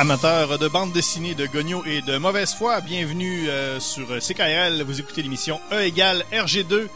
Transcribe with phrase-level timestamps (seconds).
[0.00, 4.82] Amateurs de bande dessinée, de gogno et de mauvaise foi, bienvenue euh, sur CKRL.
[4.82, 6.86] Vous écoutez l'émission E égale RG2,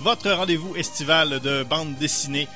[0.00, 2.48] votre rendez-vous estival de bande dessinée.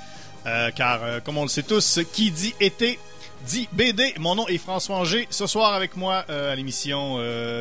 [0.47, 2.99] Euh, car, euh, comme on le sait tous, qui dit été
[3.47, 4.15] dit BD.
[4.19, 5.29] Mon nom est François Anger.
[5.29, 7.19] Ce soir avec moi à l'émission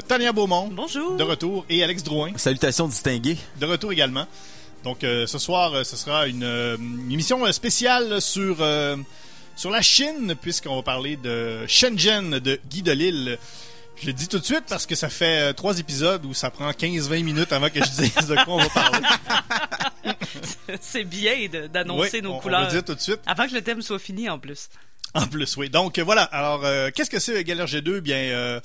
[0.08, 0.69] Tania Beaumont.
[0.71, 1.17] Bonjour.
[1.17, 1.66] De retour.
[1.69, 2.31] Et Alex Drouin.
[2.38, 3.38] Salutations distinguées.
[3.59, 4.27] De retour également.
[4.85, 8.63] Donc ce soir, ce sera une, une émission spéciale sur
[9.59, 13.37] sur la Chine, puisqu'on va parler de Shenzhen de Guy Delisle.
[13.97, 16.49] Je le dis tout de suite parce que ça fait euh, trois épisodes où ça
[16.49, 18.99] prend 15-20 minutes avant que je dise de quoi on va parler.
[20.79, 22.61] C'est bien d'annoncer nos on, couleurs.
[22.61, 23.19] On va dire tout de suite.
[23.25, 24.69] Avant que le thème soit fini en plus.
[25.13, 25.69] En plus, oui.
[25.69, 26.23] Donc voilà.
[26.23, 28.61] Alors, euh, qu'est-ce que c'est Galer G2 Bien, euh,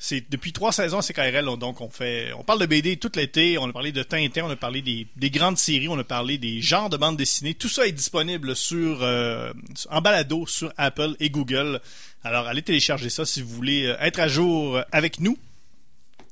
[0.00, 3.58] c'est depuis trois saisons c'est KRL, donc on fait, on parle de BD tout l'été,
[3.58, 6.62] on a parlé de Tintin, on a parlé des, grandes séries, on a parlé des
[6.62, 7.54] genres de bandes dessinées.
[7.54, 9.52] Tout ça est disponible sur euh,
[9.90, 11.80] en balado sur Apple et Google.
[12.22, 15.36] Alors allez télécharger ça si vous voulez euh, être à jour avec nous.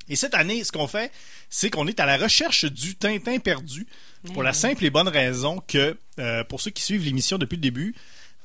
[0.09, 1.11] Et cette année, ce qu'on fait,
[1.51, 3.89] c'est qu'on est à la recherche du Tintin perdu
[4.33, 7.63] pour la simple et bonne raison que euh, pour ceux qui suivent l'émission depuis le
[7.63, 7.97] début,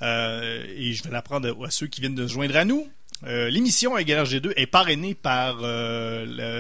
[0.02, 2.90] et je vais l'apprendre à ceux qui viennent de se joindre à nous.
[3.28, 6.60] Euh, l'émission Égal G2 est parrainée par euh,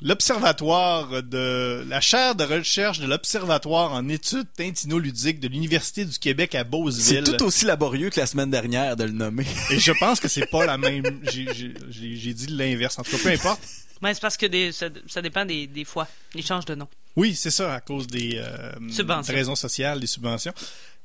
[0.00, 6.54] l'Observatoire de la chaire de recherche de l'Observatoire en études tintinoludiques de l'Université du Québec
[6.54, 7.24] à Beauceville.
[7.26, 9.46] C'est tout aussi laborieux que la semaine dernière de le nommer.
[9.70, 11.20] Et je pense que c'est pas la même.
[11.30, 12.98] J'ai dit l'inverse.
[12.98, 13.60] En tout cas, peu importe.
[14.02, 16.06] Mais c'est parce que ça, dépend des, fois.
[16.34, 16.86] Ils changent de nom.
[17.16, 20.52] Oui, c'est ça, à cause des, euh, des raisons sociales, des subventions.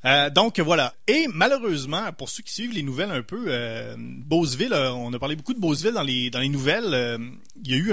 [0.05, 0.93] Euh, donc voilà.
[1.07, 5.35] Et malheureusement, pour ceux qui suivent les nouvelles un peu, euh, euh, on a parlé
[5.35, 6.93] beaucoup de Beauceville dans les dans les nouvelles.
[6.93, 7.17] Euh,
[7.63, 7.91] il y a eu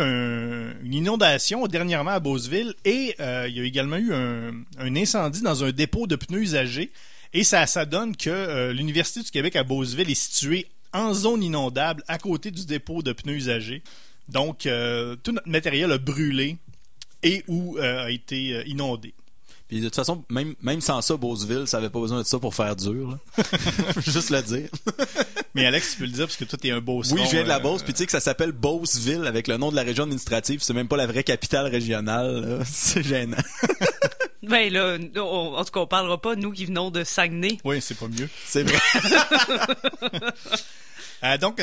[0.84, 5.72] une inondation dernièrement à Beauceville et il y a également eu un, incendie dans un
[5.72, 6.93] dépôt de pneus usagés.
[7.33, 12.05] Et ça, ça donne que l'Université du Québec à Beauceville est située en zone inondable
[12.06, 13.83] à côté du dépôt de pneus usagés.
[14.28, 14.69] Donc
[15.25, 16.59] tout notre matériel a brûlé
[17.25, 19.15] et ou a été inondé.
[19.69, 22.38] Puis de toute façon, même, même sans ça, Beauceville, ça avait pas besoin de ça
[22.38, 23.19] pour faire dur.
[24.06, 24.69] Juste le dire.
[25.54, 27.10] Mais Alex, tu peux le dire parce que toi, t'es un Beauce.
[27.10, 29.56] Oui, je viens de la Beauce, puis tu sais que ça s'appelle Beauceville avec le
[29.56, 30.60] nom de la région administrative.
[30.62, 32.62] C'est même pas la vraie capitale régionale.
[32.66, 33.37] C'est gênant.
[34.43, 37.59] ben là, en tout cas, on parlera pas, nous qui venons de Saguenay.
[37.65, 38.28] Oui, c'est pas mieux.
[38.47, 38.78] C'est vrai.
[41.25, 41.60] euh, donc,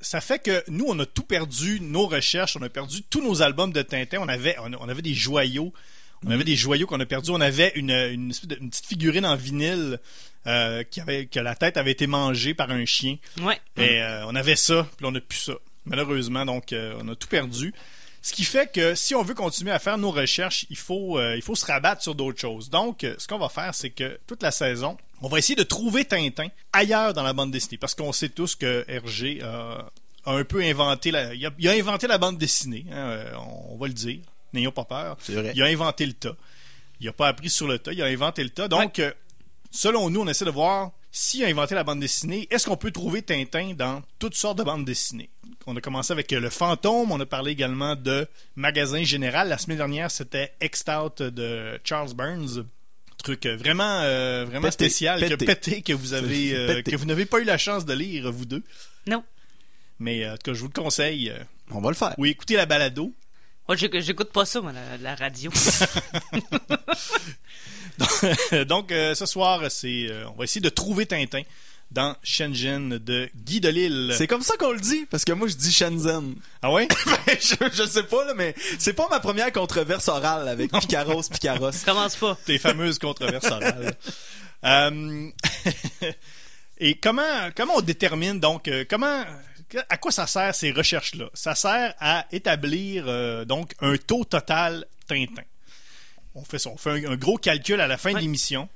[0.00, 3.42] ça fait que nous, on a tout perdu, nos recherches, on a perdu tous nos
[3.42, 4.18] albums de Tintin.
[4.20, 5.72] On avait, on avait des joyaux
[6.24, 7.30] on avait des joyaux qu'on a perdus.
[7.30, 10.00] On avait une, une, petite figurine en vinyle
[10.46, 13.16] euh, qui avait, que la tête avait été mangée par un chien.
[13.40, 13.60] Ouais.
[13.76, 15.54] Et euh, on avait ça, puis on n'a plus ça.
[15.84, 17.74] Malheureusement, donc euh, on a tout perdu.
[18.22, 21.42] Ce qui fait que si on veut continuer à faire nos recherches, il faut, il
[21.42, 22.70] faut se rabattre sur d'autres choses.
[22.70, 26.04] Donc, ce qu'on va faire, c'est que toute la saison, on va essayer de trouver
[26.04, 27.78] Tintin ailleurs dans la bande dessinée.
[27.78, 29.92] Parce qu'on sait tous que Hergé a
[30.24, 33.26] un peu inventé la, il a, inventé la bande dessinée, hein,
[33.70, 34.22] on va le dire
[34.56, 35.16] n'ayons pas peur.
[35.28, 36.36] Il a inventé le tas.
[37.00, 38.68] Il n'a pas appris sur le tas, il a inventé le tas.
[38.68, 39.12] Donc, euh,
[39.70, 42.90] selon nous, on essaie de voir s'il a inventé la bande dessinée, est-ce qu'on peut
[42.90, 45.30] trouver Tintin dans toutes sortes de bandes dessinées?
[45.66, 49.48] On a commencé avec euh, Le Fantôme, on a parlé également de Magasin Général.
[49.48, 52.66] La semaine dernière, c'était X-Out de Charles Burns.
[53.22, 54.00] Truc euh, vraiment,
[54.46, 57.94] vraiment spécial, que pété, que vous avez, que vous n'avez pas eu la chance de
[57.94, 58.62] lire, vous deux.
[59.06, 59.24] Non.
[59.98, 61.32] Mais que je vous le conseille.
[61.70, 62.14] on va le faire.
[62.18, 63.12] Oui, écoutez la balado.
[63.68, 65.50] Moi, j'écoute pas ça, moi, la, radio.
[68.68, 71.42] Donc, euh, ce soir, c'est, euh, on va essayer de trouver Tintin
[71.90, 74.14] dans Shenzhen de Guy Delisle.
[74.16, 76.34] C'est comme ça qu'on le dit, parce que moi je dis Shenzhen.
[76.62, 76.86] Ah ouais?
[77.26, 81.70] Ben, je, sais pas, là, mais c'est pas ma première controverse orale avec Picaros, Picaros.
[81.84, 82.38] Commence pas.
[82.44, 83.96] Tes fameuses controverses orales.
[84.64, 85.30] Euh,
[86.78, 89.24] et comment, comment on détermine, donc, comment,
[89.88, 91.28] à quoi ça sert ces recherches-là?
[91.34, 95.42] Ça sert à établir euh, donc un taux total Tintin.
[96.34, 98.68] On fait, ça, on fait un, gros calcul à la fin de l'émission.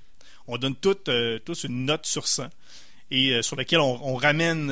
[0.47, 0.75] On donne
[1.09, 2.49] euh, tous une note sur 100
[3.13, 4.71] et euh, sur laquelle on, ramène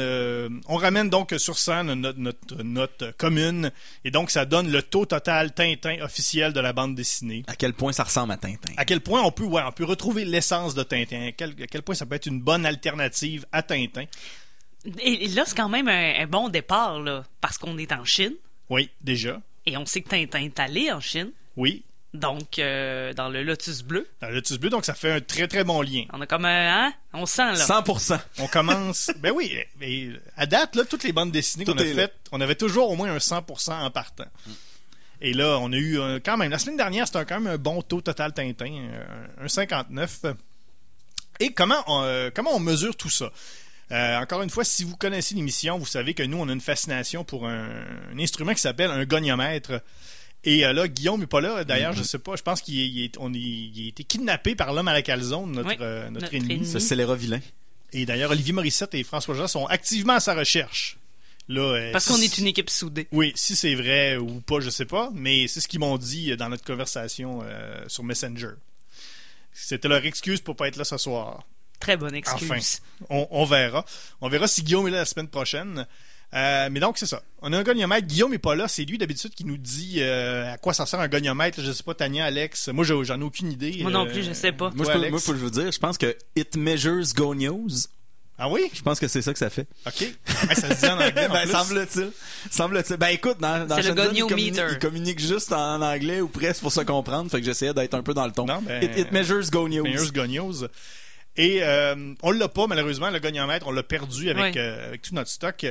[0.68, 3.70] on ramène donc sur 100 notre, note commune
[4.04, 7.44] et donc ça donne le taux total Tintin officiel de la bande dessinée.
[7.46, 8.72] À quel point ça ressemble à Tintin?
[8.76, 11.82] À quel point on peut on peut retrouver l'essence de Tintin, à quel, à quel
[11.82, 14.04] point ça peut être une bonne alternative à Tintin?
[15.00, 18.34] Et là, c'est quand même un, bon départ, là, parce qu'on est en Chine.
[18.70, 19.40] Oui, déjà.
[19.66, 21.30] Et on sait que Tintin est allé en Chine.
[21.56, 21.82] Oui,
[22.14, 24.08] Donc, euh, dans le Lotus bleu.
[24.20, 26.04] dans le Lotus Bleu, donc ça fait un très très bon lien.
[26.12, 26.86] On a comme un...
[26.86, 26.92] Hein?
[27.12, 27.54] On sent, là.
[27.54, 28.18] 100%.
[28.38, 29.10] On commence.
[29.18, 31.94] ben oui, mais à date, là, toutes les bandes dessinées qu'on a là.
[31.94, 34.26] faites, on avait toujours au moins un 100% en partant.
[35.20, 36.50] Et là, on a eu euh, quand même.
[36.50, 38.88] La semaine dernière, c'était quand même un bon taux total Tintin,
[39.40, 40.26] un, un 59.
[41.40, 43.30] Et comment on, euh, comment on mesure tout ça?
[43.90, 46.60] Euh, encore une fois, si vous connaissez l'émission, vous savez que nous, on a une
[46.60, 47.68] fascination pour un,
[48.12, 49.80] un instrument qui s'appelle un goniomètre.
[50.44, 51.64] Et euh, là, Guillaume n'est pas là.
[51.64, 54.92] D'ailleurs, je sais pas, je pense qu'il est, est- a été kidnappé par l'homme à
[54.92, 56.54] la calzone, notre, Oui, euh, notre notre ennemi.
[56.54, 56.66] ennemi.
[56.66, 57.40] Ce scélérat vilain.
[57.92, 60.98] Et d'ailleurs, Olivier Morissette et François Jean sont activement à sa recherche.
[61.48, 63.08] Là, euh, Parce si- qu'on est une équipe soudée.
[63.10, 66.36] Oui, si c'est vrai ou pas, je sais pas, mais c'est ce qu'ils m'ont dit
[66.36, 68.50] dans notre conversation euh, sur Messenger.
[69.54, 71.42] C'était leur excuse pour pas être là ce soir.
[71.80, 72.48] Très bonne excuse.
[72.50, 72.60] Enfin.
[73.10, 73.84] On, on verra.
[74.20, 75.86] On verra si Guillaume est là la semaine prochaine.
[76.34, 77.22] Euh, mais donc, c'est ça.
[77.40, 78.06] On a un goniomètre.
[78.06, 78.68] Guillaume est pas là.
[78.68, 81.62] C'est lui, d'habitude, qui nous dit euh, à quoi ça sert un goniomètre.
[81.62, 82.68] Je sais pas, Tania, Alex.
[82.68, 83.78] Moi, j'en ai aucune idée.
[83.80, 84.70] Moi non Euh, plus, je sais pas.
[84.74, 85.10] Moi, toi, je peux, Alex?
[85.10, 87.88] moi, faut que je vous dire, je pense que It Measures Gonios.
[88.40, 88.70] Ah oui?
[88.72, 89.66] Je pense que c'est ça que ça fait.
[89.86, 90.12] OK.
[90.54, 92.10] Ça se dit en anglais, en ben, semble-t-il.
[92.50, 92.96] Semble-t-il.
[92.96, 93.94] Ben, écoute, dans, dans C'est le
[94.26, 97.30] communiquent, ils communiquent juste en anglais ou presque pour se comprendre.
[97.30, 98.44] Fait que j'essayais d'être un peu dans le ton.
[98.44, 99.82] Non, ben, it, it Measures Gonios.
[99.82, 100.66] Meilleurs Gonios.
[101.38, 104.60] Et euh, on l'a pas, malheureusement, le goniomètre, on l'a perdu avec, Ouais.
[104.60, 105.64] euh, avec tout notre stock.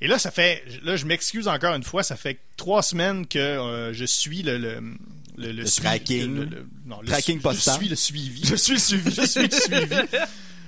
[0.00, 3.38] Et là, ça fait, là, je m'excuse encore une fois, ça fait trois semaines que
[3.38, 4.80] euh, je suis le, le,
[5.38, 6.34] le, le tracking.
[6.34, 7.74] le- le- non, le Tracking postal.
[7.80, 8.44] Je suis le suivi.
[8.44, 9.14] Je suis suivi.
[9.14, 9.96] je suis le suivi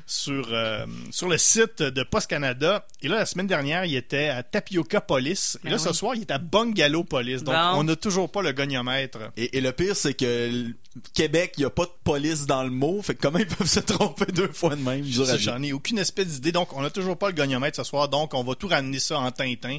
[0.08, 2.87] sur, euh, sur le site de Post Canada.
[3.03, 5.58] Et là, la semaine dernière, il était à Tapioca Police.
[5.62, 5.94] Et Ben là, ce oui.
[5.94, 7.43] soir, il est à Bungalow Police.
[7.43, 7.81] Donc, Bon.
[7.81, 9.19] on n'a toujours pas le goniomètre.
[9.37, 10.70] Et, et le pire, c'est que
[11.12, 13.03] Québec, il n'y a pas de police dans le mot.
[13.03, 15.05] Fait que comment ils peuvent se tromper deux fois de même?
[15.05, 16.53] J'en ai aucune espèce d'idée.
[16.53, 18.08] Donc, on n'a toujours pas le goniomètre ce soir.
[18.08, 19.79] Donc, on va tout ramener ça en Tintin.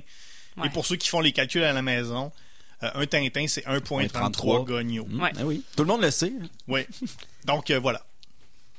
[0.58, 0.68] Ouais.
[0.68, 2.34] Et pour ceux qui font les calculs à la maison,
[2.84, 4.66] euh, un Tintin, c'est 1.33 1.33.
[4.66, 5.06] gonios.
[5.08, 5.32] Hmm, Ouais.
[5.40, 5.64] ah oui.
[5.78, 6.34] Tout le monde le sait.
[6.68, 6.82] Oui.
[7.46, 8.02] Donc, euh, voilà.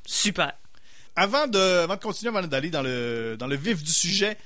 [0.04, 0.52] Super.
[1.20, 4.36] Avant de, avant de continuer, avant d'aller dans le, dans le vif du sujet,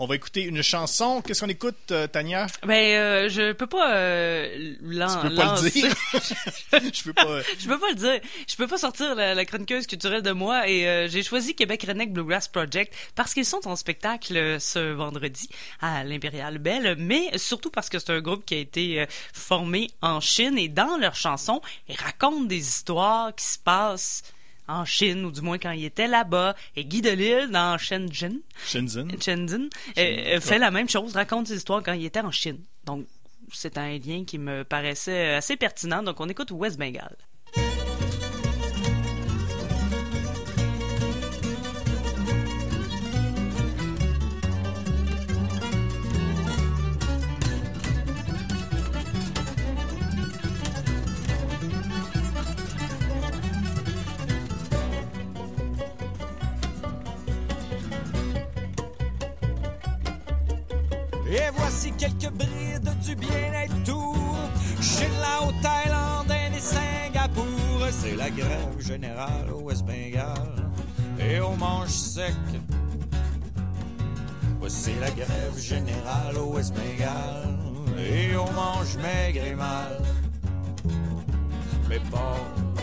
[0.00, 1.22] on va écouter une chanson.
[1.22, 2.46] Qu'est-ce qu'on écoute, euh, Tania?
[2.64, 5.94] Ben, euh, je peux pas euh, lan- Tu peux pas le lancer- dire.
[6.92, 7.40] Je peux pas.
[7.58, 8.20] Je peux pas le dire.
[8.46, 11.84] Je peux pas sortir la, la chroniqueuse culturelle de moi et euh, j'ai choisi Québec
[11.88, 15.48] Redneck Bluegrass Project parce qu'ils sont en spectacle euh, ce vendredi
[15.80, 19.88] à l'Impérial Belle, mais surtout parce que c'est un groupe qui a été euh, formé
[20.02, 24.22] en Chine et dans leurs chansons, ils racontent des histoires qui se passent
[24.68, 26.54] en Chine, ou du moins quand ils étaient là-bas.
[26.76, 29.10] Et Guy Delisle, dans Shenzhen, Shenzhen.
[29.20, 32.60] Shenzhen euh, euh, fait la même chose, raconte ses histoires quand il était en Chine.
[32.84, 33.06] Donc,
[33.52, 36.02] c'est un lien qui me paraissait assez pertinent.
[36.02, 37.16] Donc, on écoute West Bengal.
[61.30, 64.36] Et voici quelques brides du bien-être tour.
[64.80, 67.88] Chez la haute Thaïlande, et Singapour.
[67.90, 70.70] C'est la grève générale au West Bengal.
[71.20, 72.34] Et on mange sec.
[74.68, 77.48] C'est la grève générale au West Bengal.
[77.98, 80.02] Et on mange maigre et mal.
[81.88, 82.18] Mais bon,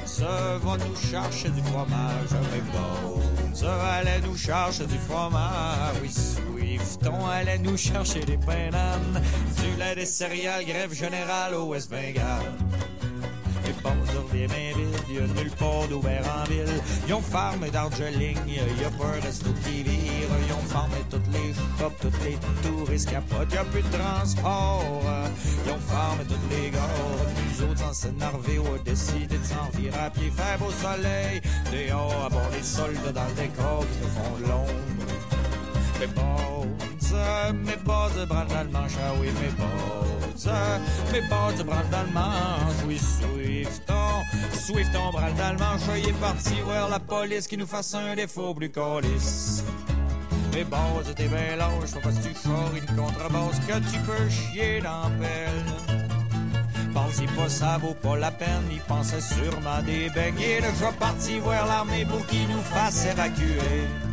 [0.06, 2.32] ça va nous chercher du fromage.
[2.52, 3.22] Mais bon,
[3.54, 5.96] ça allait nous chercher du fromage.
[6.02, 9.22] Oui, Swift, on allait nous chercher des bananes.
[9.62, 12.44] Du lait des céréales, grève générale au West Bengal.
[14.36, 14.50] Vide,
[15.16, 16.82] y a nulle part d'ouvert en ville.
[17.08, 20.30] Ils ont farmé d'Argeling, y a pas un resto qui vire.
[20.48, 25.04] Ils ont farmé toutes les shops, toutes les touristes capotent, y a plus de transport.
[25.66, 26.90] Ils ont farmé toutes les gares.
[27.48, 31.42] Nous autres, en s'énerver, on a décidé de s'en virer à pied faible au soleil.
[31.72, 35.06] Dehors, à bord les soldes dans le décor qui nous font l'ombre.
[36.00, 36.08] Mes
[37.14, 40.50] mes bottes branlent dans le manche, ah oui, mes bottes,
[41.12, 41.22] mes
[41.92, 45.12] dans le manche, oui, Swifton, Swifton
[45.60, 49.64] manche, il est parti voir la police qui nous fasse un défaut plus colis.
[50.54, 54.82] Mes bottes, t'es bien lâche, pas que tu charries une contrebasse que tu peux chier
[54.82, 55.96] dans la pelle.
[56.94, 61.40] Pensez pas ça vaut pas la peine, il pensait sûrement des beignets, le jour parti
[61.40, 64.05] voir l'armée pour qu'il nous fasse évacuer.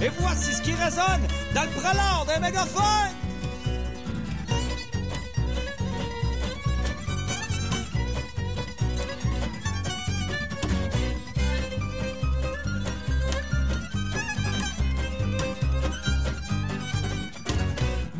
[0.00, 1.22] Et voici ce qui résonne
[1.54, 2.82] dans le pralord d'un mégaphone.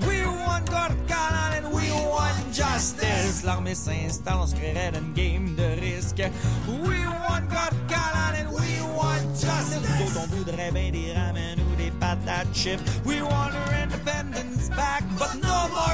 [0.07, 3.45] We want God, God, and we want justice.
[3.45, 6.23] L'armée s'installe, on se créerait d'une game de risque.
[6.69, 9.77] We want God Callan and we want justice.
[9.77, 11.66] Nous autres, on voudrait bien des ramen
[12.07, 12.83] ou des patates chips.
[13.05, 15.87] We want our independence back, but no more.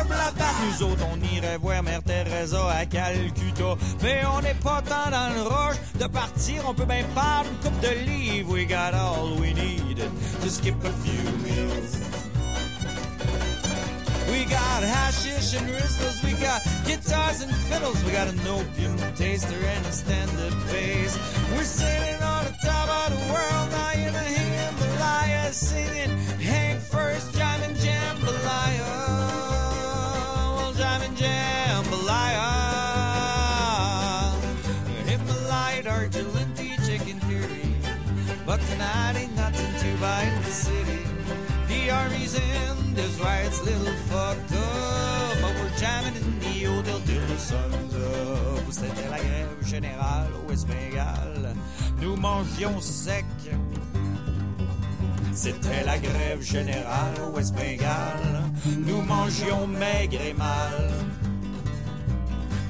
[0.64, 3.76] Nous autres, on irait voir Mère Teresa à Calcutta.
[4.02, 6.62] Mais on n'est pas tant dans le rush de partir.
[6.68, 8.52] On peut bien faire une coupe de livres.
[8.52, 9.98] We got all we need
[10.42, 11.96] to skip a few meals.
[14.30, 16.11] We got hashish and Rizzlers, we
[16.52, 21.16] got guitars and fiddles, we got an opium taster and a standard bass.
[21.54, 27.34] We're sailing on the top of the world, now in the Himalaya, singing Hank First,
[27.40, 28.90] and Jambalaya.
[30.76, 32.48] Well, and Jambalaya.
[35.08, 37.74] Himalaya, Argentine chicken curry.
[38.44, 41.02] But tonight ain't nothing to buy in the city.
[41.68, 45.21] The army's in, that's why it's little fucked up.
[48.70, 51.54] C'était la grève générale au West Bengal.
[52.00, 53.24] Nous mangions sec.
[55.32, 58.42] C'était la grève générale au West Bengal.
[58.78, 60.90] Nous mangions maigre et mal.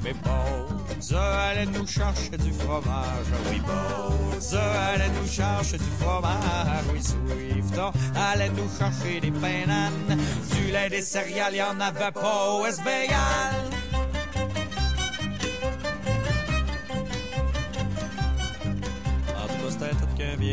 [0.03, 3.27] Mais Bowser allait nous chercher du fromage.
[3.49, 6.83] Oui, Bowser allait nous chercher du fromage.
[6.93, 10.19] Oui, Swifton allait nous chercher des bananes.
[10.51, 12.81] Du lait, des céréales, y en avait pas au West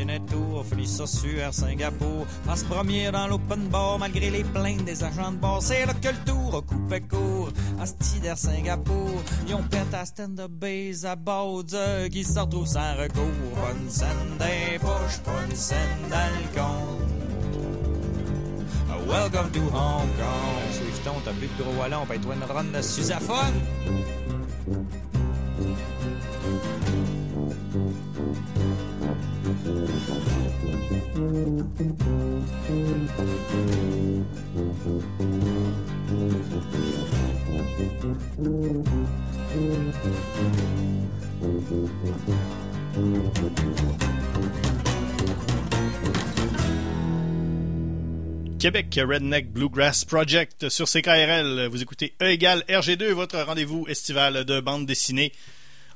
[0.02, 2.26] On finit sur Singapour.
[2.48, 5.62] En se premier dans l'open bar, malgré les plaintes des agents de bord.
[5.62, 7.50] C'est là que le tour a coupé court.
[7.84, 11.76] Ce d'Air Singapour, ils ont pété à stand-up base à Baude
[12.10, 13.24] qui se retrouve sans recours.
[13.54, 15.78] Pas une scène des poches, pas une scène
[16.54, 17.00] compte.
[19.06, 20.72] Welcome to Hong Kong.
[20.72, 23.54] Swifton, t'as plus de gros wallon, paye-toi une run de Susaphone.
[48.60, 51.66] Québec Redneck Bluegrass Project sur CKRL.
[51.68, 55.32] Vous écoutez E égale RG2, votre rendez-vous estival de bande dessinée.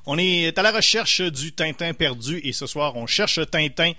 [0.07, 3.93] On est à la recherche du Tintin perdu et ce soir, on cherche Tintin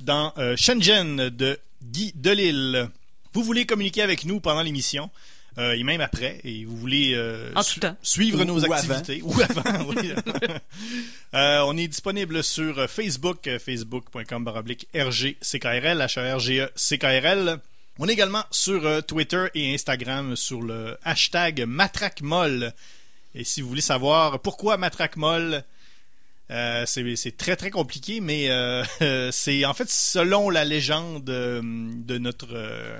[0.00, 2.88] dans euh, Shenzhen de Guy Delisle.
[3.32, 5.10] Vous voulez communiquer avec nous pendant l'émission
[5.58, 7.96] euh, et même après, et vous voulez euh, En tout temps.
[8.02, 9.84] suivre Ou- nos ou activités ou avant.
[9.88, 10.12] oui.
[11.34, 16.06] Euh, on est disponible sur Facebook, euh, facebook.com baroblique RGCKRL,
[16.76, 17.58] CKRL.
[17.98, 22.72] On est également sur Twitter et Instagram sur le hashtag MatraqueMolle.
[23.34, 25.64] Et si vous voulez savoir pourquoi MatraqueMolle,
[26.50, 28.82] euh, c'est très très compliqué, mais euh,
[29.32, 32.98] c'est en fait selon la légende euh, de notre euh,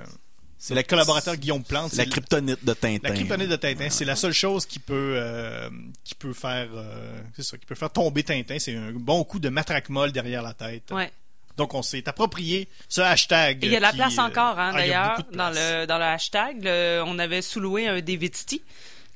[0.57, 1.91] C'est le collaborateur Guillaume Plante.
[1.91, 3.09] C'est la kryptonite de Tintin.
[3.09, 5.69] la kryptonite de Tintin, c'est la seule chose qui peut euh,
[6.05, 9.39] qui peut faire euh, c'est ça, qui peut faire tomber Tintin, c'est un bon coup
[9.39, 10.89] de matraque molle derrière la tête.
[10.91, 11.11] Ouais.
[11.57, 13.61] Donc on s'est approprié ce hashtag.
[13.65, 15.97] Et il y a de la qui, place encore, hein, ah, d'ailleurs, dans le, dans
[15.97, 16.63] le hashtag.
[16.63, 18.61] le- on avait sous-loué un David City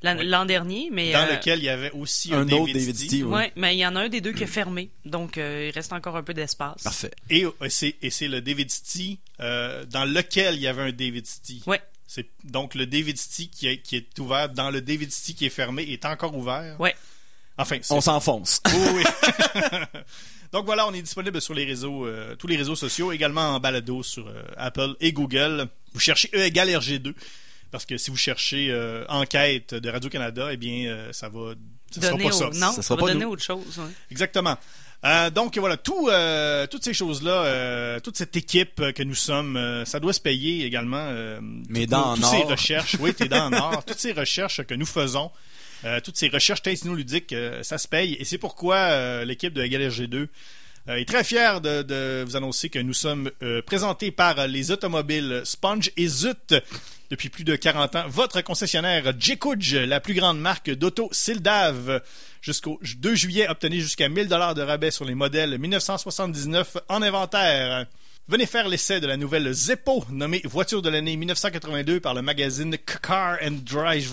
[0.04, 0.48] l'an Oui.
[0.48, 1.12] dernier, mais...
[1.14, 3.24] dans euh, lequel il y avait aussi Un un, autre David oui.
[3.24, 5.72] Ouais, mais il y en a un des deux qui est fermé, donc euh, il
[5.76, 6.84] reste encore un peu d'espace.
[6.84, 7.12] Parfait.
[7.30, 10.92] Et, euh, c'est et c'est le David City euh, dans lequel il y avait un
[10.92, 11.64] David City.
[11.66, 15.34] Ouais, C'est donc le David City qui est, qui est ouvert dans le David City
[15.36, 16.80] qui est fermé est encore ouvert.
[16.80, 16.96] ouais.
[17.58, 18.62] Enfin, c'est On s'enfonce.
[18.68, 19.04] Oui, oui.
[20.52, 23.60] Donc voilà, on est disponible sur les réseaux, euh, tous les réseaux sociaux, également en
[23.60, 25.68] balado sur euh, Apple et Google.
[25.94, 27.14] Vous cherchez E égale RG2,
[27.76, 31.54] parce que si vous cherchez euh, enquête de Radio-Canada, eh bien, euh, ça va...
[31.92, 32.48] Ça sera pas ça.
[32.48, 32.54] au...
[32.54, 33.32] Non, Ça ça, sera va pas donner nous.
[33.32, 33.78] autre chose.
[33.78, 33.92] ouais.
[34.12, 34.58] Exactement.
[35.04, 39.58] Euh, donc voilà, tout, euh, toutes ces choses-là, euh, toute cette équipe que nous sommes,
[39.58, 41.06] euh, ça doit se payer également.
[41.10, 41.40] euh,
[41.70, 45.32] Mes toutes ces recherches, oui, tes dents en or, toutes ces recherches que nous faisons,
[45.84, 48.14] euh, toutes ces recherches technoludiques, euh, ça se paye.
[48.20, 50.28] Et c'est pourquoi euh, l'équipe de Egal RG2
[50.90, 54.72] euh, est très fière de, de vous annoncer que nous sommes euh, présentés par les
[54.72, 56.54] automobiles Sponge et Zut
[57.10, 58.04] depuis plus de 40 ans.
[58.08, 62.02] Votre concessionnaire Jekuj, la plus grande marque d'auto Sildav.
[62.42, 67.86] Jusqu'au 2 juillet, obtenez jusqu'à 1000 dollars de rabais sur les modèles 1979 en inventaire.
[68.28, 72.76] Venez faire l'essai de la nouvelle Zeppo, nommée voiture de l'année 1982 par le magazine
[73.02, 74.12] Car and Drive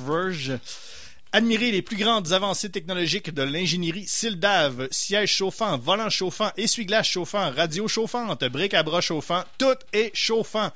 [1.34, 7.50] Admirez les plus grandes avancées technologiques de l'ingénierie Sildav, siège chauffant, volant chauffant, essuie-glace chauffant,
[7.50, 10.70] radio chauffante, brique à bras chauffant, tout est chauffant.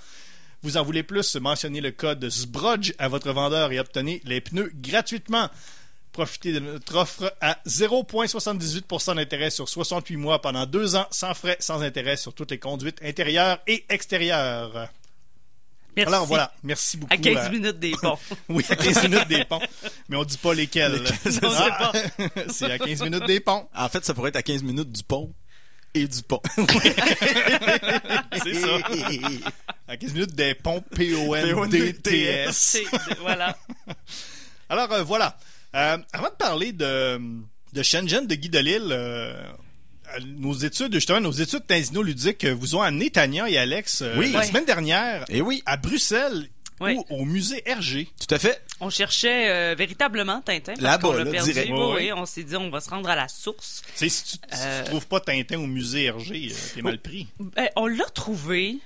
[0.62, 4.72] Vous en voulez plus, mentionnez le code SBRODGE à votre vendeur et obtenez les pneus
[4.76, 5.50] gratuitement.
[6.12, 11.58] profiter de notre offre à 0,78% d'intérêt sur 68 mois pendant deux ans, sans frais,
[11.60, 14.88] sans intérêt sur toutes les conduites intérieures et extérieures.
[15.96, 16.12] Merci.
[16.14, 17.12] Alors voilà, merci beaucoup.
[17.14, 18.18] À 15 à- minutes des ponts.
[18.48, 19.60] Oui, à 15 minutes des ponts.
[20.08, 21.02] Mais on dit pas lesquels.
[21.40, 21.92] Pas.
[22.50, 23.66] C'est à 15 minutes des ponts.
[23.74, 25.32] En fait, ça pourrait être à 15 minutes du pont
[25.94, 26.40] et du pont.
[28.44, 28.68] C'est ça.
[29.88, 32.78] À 15 minutes des ponts P-O-N-D-T-S.
[33.20, 33.56] Voilà.
[34.68, 35.36] Alors euh, voilà.
[35.74, 37.20] Euh, avant de parler de,
[37.72, 39.42] de Shenzhen de Guy Delisle, euh,
[40.38, 41.62] nos études, justement, nos études
[42.02, 44.32] ludiques vous ont amené Tania et Alex euh, Oui.
[44.32, 44.46] la Ouais.
[44.46, 46.48] semaine dernière Et oui, à Bruxelles
[46.78, 46.94] Ouais.
[46.94, 48.06] ou au musée Hergé.
[48.20, 48.62] tout à fait.
[48.80, 50.74] On cherchait euh, véritablement Tintin.
[50.74, 51.52] parce Là-bas, là, perdu.
[51.52, 51.70] direct.
[51.72, 52.12] Oui, Ouais, oui, ouais.
[52.12, 53.82] on s'est dit, on va se rendre à la source.
[53.96, 56.82] Tu sais, si tu, si Euh, tu trouves pas Tintin au musée Hergé, euh, t'es
[56.82, 57.28] mal pris.
[57.40, 58.76] Ben, on l'a trouvé,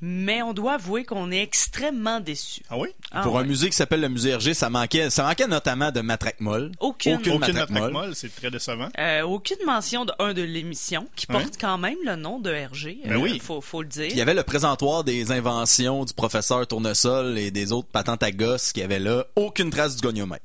[0.00, 2.62] mais on doit avouer qu'on est extrêmement déçus.
[2.70, 2.88] Ah oui?
[3.12, 6.00] Ah, Pour un musée qui s'appelle le musée Hergé, ça manquait, ça manquait notamment de
[6.00, 6.72] matraque molle.
[6.80, 7.14] Aucune.
[7.14, 7.92] Aucune Aucune matraque matraque molle.
[7.92, 8.88] molle, c'est très décevant.
[8.98, 12.98] Euh, aucune mention de un de l'émission, qui porte quand même le nom de RG.
[13.06, 13.38] Ben oui.
[13.40, 14.06] Faut, faut le dire.
[14.10, 18.30] Il y avait le présentoir des inventions du professeur Tournesol et des autres patentes à
[18.32, 19.24] gosses qui avaient là.
[19.36, 20.44] Aucune trace du goniomètre.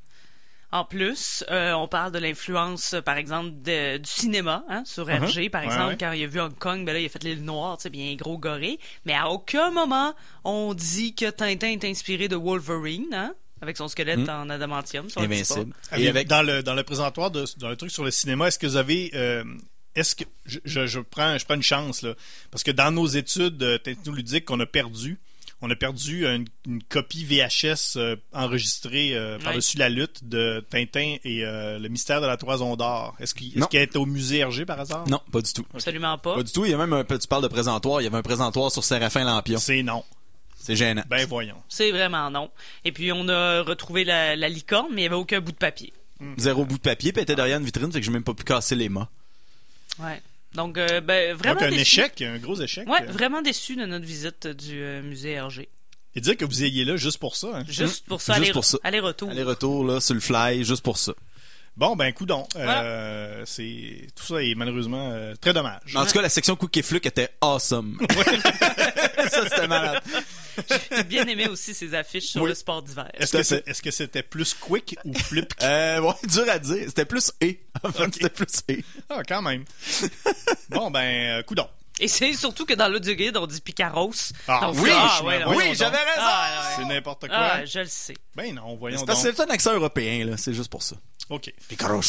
[0.76, 5.06] En plus, euh, on parle de l'influence, euh, par exemple, de- du cinéma hein, sur
[5.06, 5.50] RG.
[5.50, 5.98] Par Ouais, exemple, ouais.
[6.00, 7.90] quand il a vu Hong Kong, ben là, il a fait l'île Noire, tu sais,
[7.90, 8.78] bien gros goré.
[9.06, 10.14] Mais à aucun moment,
[10.44, 15.08] on dit que Tintin est inspiré de Wolverine, hein, avec son squelette en adamantium.
[15.16, 15.74] Invincible.
[15.96, 18.48] Et Et avec dans le dans le présentoir de dans le truc sur le cinéma,
[18.50, 19.46] est-ce que vous avez euh,
[19.96, 22.16] est-ce que je, je, je prends je prends une chance là
[22.52, 25.18] parce que dans nos études euh, technoludiques qu'on a perdu,
[25.66, 31.16] on a perdu une, une copie VHS euh, enregistrée euh, par-dessus la lutte de Tintin
[31.24, 33.16] et euh, le mystère de la toison d'or.
[33.20, 35.08] Est-ce qu'il est au musée Hergé par hasard?
[35.10, 35.66] Non, pas du tout.
[35.74, 36.36] Absolument pas.
[36.36, 36.66] Pas du tout.
[36.66, 38.72] Il y a même un peu, tu parles de présentoir, il y avait un présentoir
[38.72, 39.58] sur Séraphin Lampion.
[39.58, 40.04] C'est non.
[40.56, 41.04] C'est gênant.
[41.08, 41.58] Ben voyons.
[41.68, 42.52] C'est vraiment non.
[42.84, 45.58] Et puis, on a retrouvé la, la licorne, mais il n'y avait aucun bout de
[45.58, 45.94] papier.
[46.38, 48.34] Zéro bout de papier, puis elle était derrière une vitrine, fait que j'ai même pas
[48.34, 49.10] pu casser les mâts.
[50.00, 50.22] Ouais.
[50.56, 52.00] Donc, euh, ben, vraiment Donc un déçu.
[52.00, 52.88] échec, un gros échec.
[52.90, 55.68] Ouais, vraiment déçu de notre visite du euh, musée RG.
[56.16, 57.48] Et dire que vous ayez là juste pour ça.
[57.56, 57.64] hein.
[57.68, 59.30] Juste pour ça, Juste aller-retour.
[59.32, 61.14] Aller-retour, là, sur le fly, juste pour ça.
[61.78, 62.48] Bon ben coudon.
[62.54, 62.84] Voilà.
[62.84, 65.94] Euh, c'est tout ça est malheureusement euh, très dommage.
[65.96, 67.98] En tout cas, la section Cook et Fluke était awesome.
[69.30, 70.02] ça, c'était malade.
[70.92, 72.50] J'ai bien aimé aussi ces affiches sur Oui.
[72.50, 73.10] le sport d'hiver.
[73.14, 73.70] Est-ce que, c'est- fait.
[73.72, 75.54] est-ce que c'était plus quick ou flip?
[75.62, 76.84] Euh, ouais, dur à dire.
[76.88, 77.60] C'était plus et.
[77.84, 78.14] En fait, Ok.
[78.14, 78.84] c'était plus et.
[79.10, 79.66] ah, quand même.
[80.70, 81.68] bon, ben, euh, coudon.
[82.00, 84.12] Et c'est surtout que dans l'audio guide, on dit Picaros.
[84.50, 86.18] Ah Donc, oui, ah, ouais, Oui, j'avais raison!
[86.20, 86.74] Ah.
[86.76, 87.38] C'est n'importe quoi.
[87.38, 88.16] Ah, je le sais.
[88.36, 89.32] Ben non, voyons C'est parce donc.
[89.32, 90.36] que c'est un accent européen, là.
[90.38, 90.98] C'est juste pour ça.
[91.30, 91.54] OK.
[91.70, 92.02] Picaros.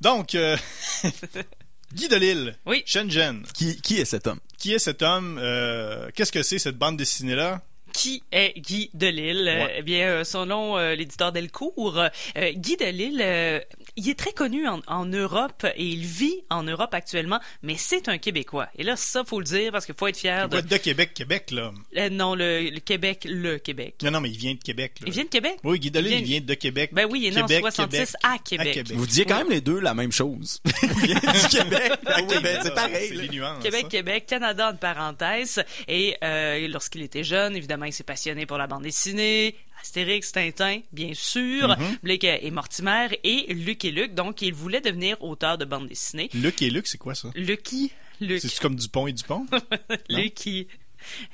[0.00, 0.56] Donc, euh,
[1.94, 2.82] Guy Delisle, Oui.
[2.86, 3.42] Shenzhen.
[3.54, 4.38] Qui, qui est cet homme?
[4.58, 5.38] Qui est cet homme?
[5.40, 7.62] Euh, Qu'est-ce que c'est, cette bande dessinée-là?
[7.92, 9.44] Qui est Guy Delisle?
[9.46, 9.74] Ouais.
[9.78, 11.98] Eh bien, euh, son nom, euh, l'éditeur Delcourt.
[12.36, 13.60] Euh, Guy Delisle, euh,
[13.96, 18.08] il est très connu en, en Europe et il vit en Europe actuellement, mais c'est
[18.08, 18.68] un Québécois.
[18.78, 20.60] Et là, ça, faut le dire parce qu'il faut être fier de...
[20.60, 21.72] De Québec, Québec, là.
[21.96, 23.96] Euh, non, le, le Québec, le Québec.
[24.02, 25.04] Non, non, mais il vient de Québec, là.
[25.06, 25.58] Il vient de Québec?
[25.64, 26.90] Oui, Guy Delisle, Il il vient- vient de Québec.
[26.92, 28.92] Ben oui, il est né en Québec, 66 Québec, à Québec.
[28.94, 30.60] Vous disiez quand même les deux la même chose.
[30.82, 32.58] Il vient du Québec à Oui, Québec.
[32.62, 33.62] C'est pareil, nuances.
[33.62, 33.88] Québec.
[33.88, 35.62] Québec, Canada en parenthèse.
[35.88, 40.80] Et euh, lorsqu'il était jeune, évidemment, il s'est passionné pour la bande dessinée, Astérix, Tintin,
[40.92, 41.98] bien sûr, Mm-hmm.
[42.02, 44.14] Blake et Mortimer, et Luc et Luc.
[44.14, 46.28] Donc, il voulait devenir auteur de bande dessinée.
[46.34, 47.30] Luc et Luc, c'est quoi ça?
[47.34, 47.90] Lucky,
[48.20, 49.46] Luc, C'est comme Dupont et Dupont?
[50.08, 50.68] Lucky.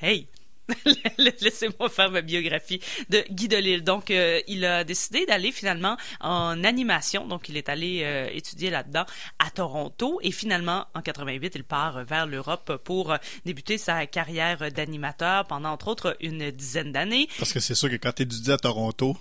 [0.01, 0.29] Hey!
[1.19, 3.85] Laissez-moi faire ma biographie de Guy Delisle.
[3.85, 7.27] Donc, euh, il a décidé d'aller finalement en animation.
[7.27, 9.07] Donc, il est allé euh, étudier là-dedans
[9.39, 10.19] à Toronto.
[10.23, 15.89] Et finalement, en 88, il part vers l'Europe pour débuter sa carrière d'animateur pendant, entre
[15.89, 17.29] autres, une dizaine d'années.
[17.39, 19.17] Parce que c'est sûr que quand t'étudies à Toronto,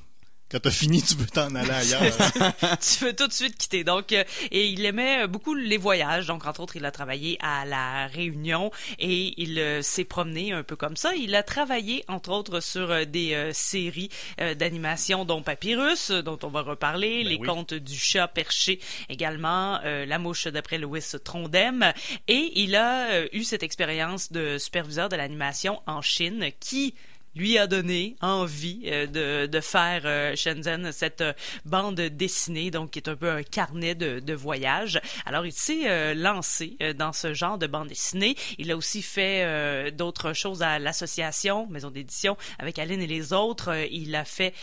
[0.52, 2.02] quand t'as fini, tu veux t'en aller ailleurs.
[2.80, 3.84] tu veux tout de suite quitter.
[3.84, 6.28] Donc, euh, et il aimait euh, beaucoup les voyages.
[6.28, 10.62] Donc, entre autres, il a travaillé à la Réunion et il euh, s'est promené un
[10.62, 11.16] peu comme ça.
[11.16, 16.62] Il a travaillé, entre autres, sur euh, des séries d'animation, dont Papyrus, dont on va
[16.62, 17.48] reparler, Ben les oui.
[17.48, 18.80] contes du chat perché
[19.10, 21.94] également, La mouche d'après Louis Trondheim.
[22.28, 26.94] Et il a eu cette expérience de superviseur de l'animation en Chine qui
[27.36, 31.34] lui a donné envie euh, de, de faire euh, Shenzhen cette euh,
[31.66, 35.00] bande dessinée, donc qui est un peu un carnet de, de voyage.
[35.26, 38.36] Alors il s'est lancé dans ce genre de bande dessinée.
[38.58, 43.76] Il a aussi fait d'autres choses à l'association maison d'édition avec Aline et les autres.
[43.92, 44.54] Il a fait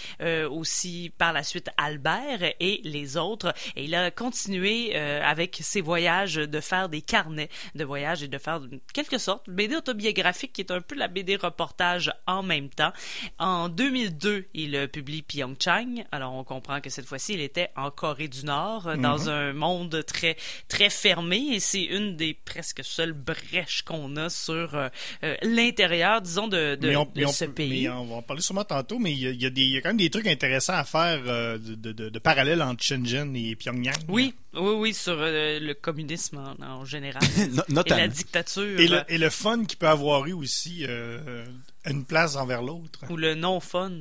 [0.50, 3.52] aussi par la suite Albert et les autres.
[3.76, 8.38] Et il a continué avec ses voyages de faire des carnets de voyage et de
[8.38, 8.60] faire
[8.92, 12.70] quelque sorte une BD autobiographique qui est un peu la BD reportage en même même
[12.70, 12.92] temps.
[13.38, 16.04] En 2002, il publie Pyeongchang.
[16.12, 19.52] Alors, on comprend que cette fois-ci, il était en Corée du Nord, euh, dans un
[19.52, 20.36] monde très,
[20.68, 24.88] très fermé, et c'est une des presque seules brèches qu'on a sur euh,
[25.24, 27.82] euh, l'intérieur, disons, de, de, mais on, de mais on ce pays.
[27.82, 29.62] mais on va en parler sûrement tantôt, mais il y a, il y a des,
[29.62, 32.62] il y a quand même des trucs intéressants à faire euh, de, de, de parallèles
[32.62, 33.94] entre Shenzhen et Pyongyang.
[34.08, 37.22] Oui, oui, oui, sur euh, le communisme en, en général.
[37.86, 38.78] Et la dictature.
[38.80, 41.44] Et le, et le fun qu'il peut avoir eu aussi euh,
[41.86, 43.00] une place envers l'autre.
[43.10, 43.92] ou le non fun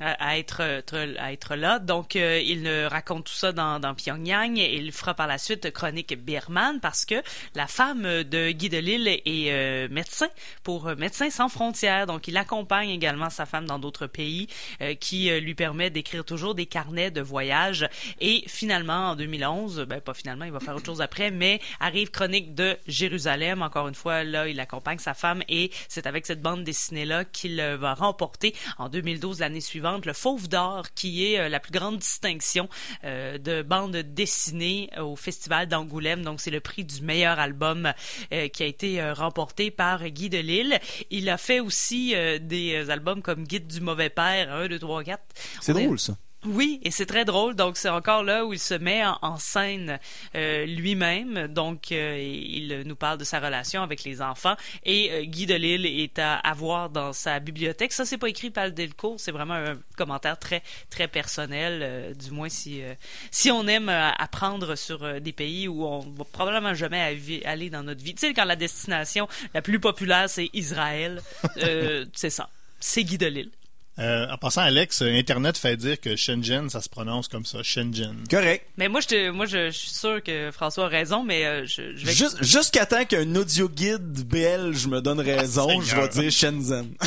[0.00, 1.78] à, être, être- à être là.
[1.78, 5.72] Donc, euh, il euh, raconte tout ça dans, Pyongyang et il fera par la suite
[5.72, 7.16] Chronique Birman parce que
[7.54, 10.28] la femme de Guy Delisle est euh, médecin
[10.62, 12.06] pour euh, Médecins sans frontières.
[12.06, 14.46] Donc, il accompagne également sa femme dans d'autres pays
[14.82, 17.88] euh, qui euh, lui permet d'écrire toujours des carnets de voyage.
[18.20, 22.10] Et finalement, en 2011, ben pas finalement, il va faire autre chose après, mais arrive
[22.10, 23.62] Chronique de Jérusalem.
[23.62, 27.58] Encore une fois, là, il accompagne sa femme et c'est avec cette bande dessinée-là qu'il
[27.60, 31.72] euh, va remporter en 2012, l'année suivante, le Fauve d'or, qui est euh, la plus
[31.72, 32.68] grande distinction
[33.04, 36.22] euh, de bande dessinée au Festival d'Angoulême.
[36.22, 37.92] Donc, c'est le prix du meilleur album
[38.32, 40.78] euh, qui a été remporté par Guy Delisle.
[41.10, 45.22] Il a fait aussi des albums comme Guide du mauvais père, 1, 2, 3, 4.
[45.60, 46.16] C'est est- drôle, ça.
[46.48, 47.54] Oui, et c'est très drôle.
[47.54, 49.98] Donc, c'est encore là où il se met en, en scène
[50.34, 51.46] euh, lui-même.
[51.48, 54.56] Donc, euh, il nous parle de sa relation avec les enfants.
[54.84, 57.92] Et euh, Guy Delisle est à avoir dans sa bibliothèque.
[57.92, 59.16] Ça, c'est pas écrit par Delcourt.
[59.18, 61.80] C'est vraiment un commentaire très, très personnel.
[61.82, 62.80] euh, du moins, si
[63.30, 68.02] si on aime apprendre sur des pays où on va probablement jamais aller dans notre
[68.02, 68.14] vie.
[68.14, 71.20] Tu sais, quand la destination la plus populaire, c'est Israël,
[72.14, 72.48] c'est ça.
[72.80, 73.50] C'est Guy Delisle.
[73.98, 78.16] Euh, en passant, Alex, Internet fait dire que Shenzhen, ça se prononce comme ça, Shenzhen.
[78.30, 78.64] Correct.
[78.76, 81.66] Mais moi, je, te, moi je, je suis sûr que François a raison, mais euh,
[81.66, 82.12] je, je vais...
[82.12, 86.94] Juste- Jusqu'à temps qu'un audio guide belge me donne raison, je vais dire Shenzhen.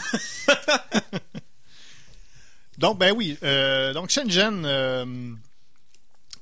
[2.77, 3.37] Donc, ben oui.
[3.43, 5.05] euh, donc, Shenzhen, euh,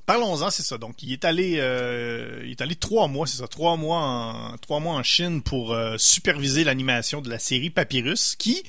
[0.05, 0.77] parlons-en, c'est ça.
[0.77, 4.57] Donc, il est allé, euh, il est allé trois mois, c'est ça, trois mois en,
[4.57, 8.63] trois mois en Chine pour euh, superviser l'animation de la série Papyrus, qui,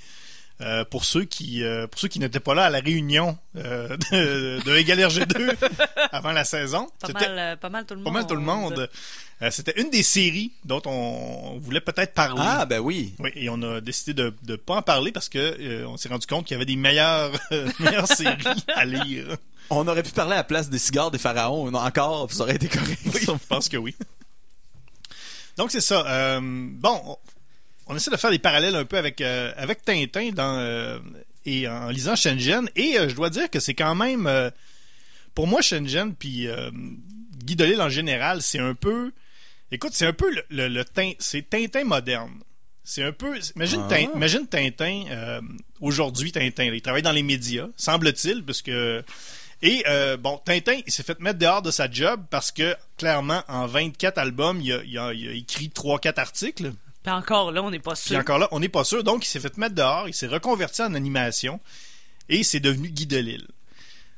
[0.60, 3.96] euh, pour ceux qui, euh, pour ceux qui n'étaient pas là à la réunion euh,
[4.12, 5.54] de, de Égal RG2
[6.12, 8.14] avant la saison, pas, c'était mal, pas mal tout le pas monde.
[8.14, 8.88] mal tout le monde.
[9.42, 12.42] Euh, c'était une des séries dont on voulait peut-être parler.
[12.44, 13.14] Ah, ben oui.
[13.18, 16.10] Oui, et on a décidé de ne pas en parler parce que euh, on s'est
[16.10, 17.32] rendu compte qu'il y avait des meilleures,
[17.80, 19.36] meilleures séries à lire.
[19.70, 22.42] On aurait pu parler à la place des cigares des pharaons, non, encore, puis ça
[22.42, 23.00] aurait été correct.
[23.06, 23.94] Oui, je pense que oui.
[25.56, 26.04] Donc c'est ça.
[26.06, 27.16] Euh, bon,
[27.90, 30.98] on, essaie de faire des parallèles un peu avec euh, avec Tintin dans euh,
[31.44, 34.28] et en lisant Shenzhen et euh, je dois dire que c'est quand même
[35.34, 36.46] pour moi Shenzhen puis
[37.44, 39.12] Guy Delisle en général, c'est un peu
[39.72, 42.32] écoute, c'est un peu le, le, le Tin- c'est Tintin moderne.
[42.82, 43.88] C'est un peu imagine, Ah.
[43.88, 45.40] Tin- imagine Tintin
[45.80, 49.02] aujourd'hui Tintin, il travaille dans les médias, semble-t-il parce que
[49.62, 53.42] et euh, bon, Tintin, il s'est fait mettre dehors de sa job parce que clairement,
[53.46, 56.72] en 24 albums, il a, il a- il a écrit 3-4 articles.
[57.02, 58.18] Puis encore là, on n'est pas Puis sûr.
[58.18, 59.02] encore là, on n'est pas sûr.
[59.04, 61.60] Donc, il s'est fait mettre dehors, il s'est reconverti en animation
[62.28, 63.48] et c'est devenu Guy Delisle.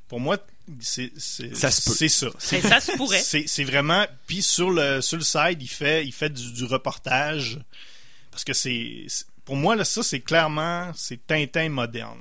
[0.08, 0.36] Pour moi,
[0.80, 1.94] c'est c'est- Ça se peut.
[1.96, 2.28] c'est ça.
[2.52, 3.20] Mais ça se pourrait.
[3.22, 4.04] C'est vraiment.
[4.26, 7.58] Puis sur le sur le side, il fait il fait du, du reportage
[8.30, 12.18] parce que c'est c'est- pour moi là ça c'est clairement c'est Tintin moderne.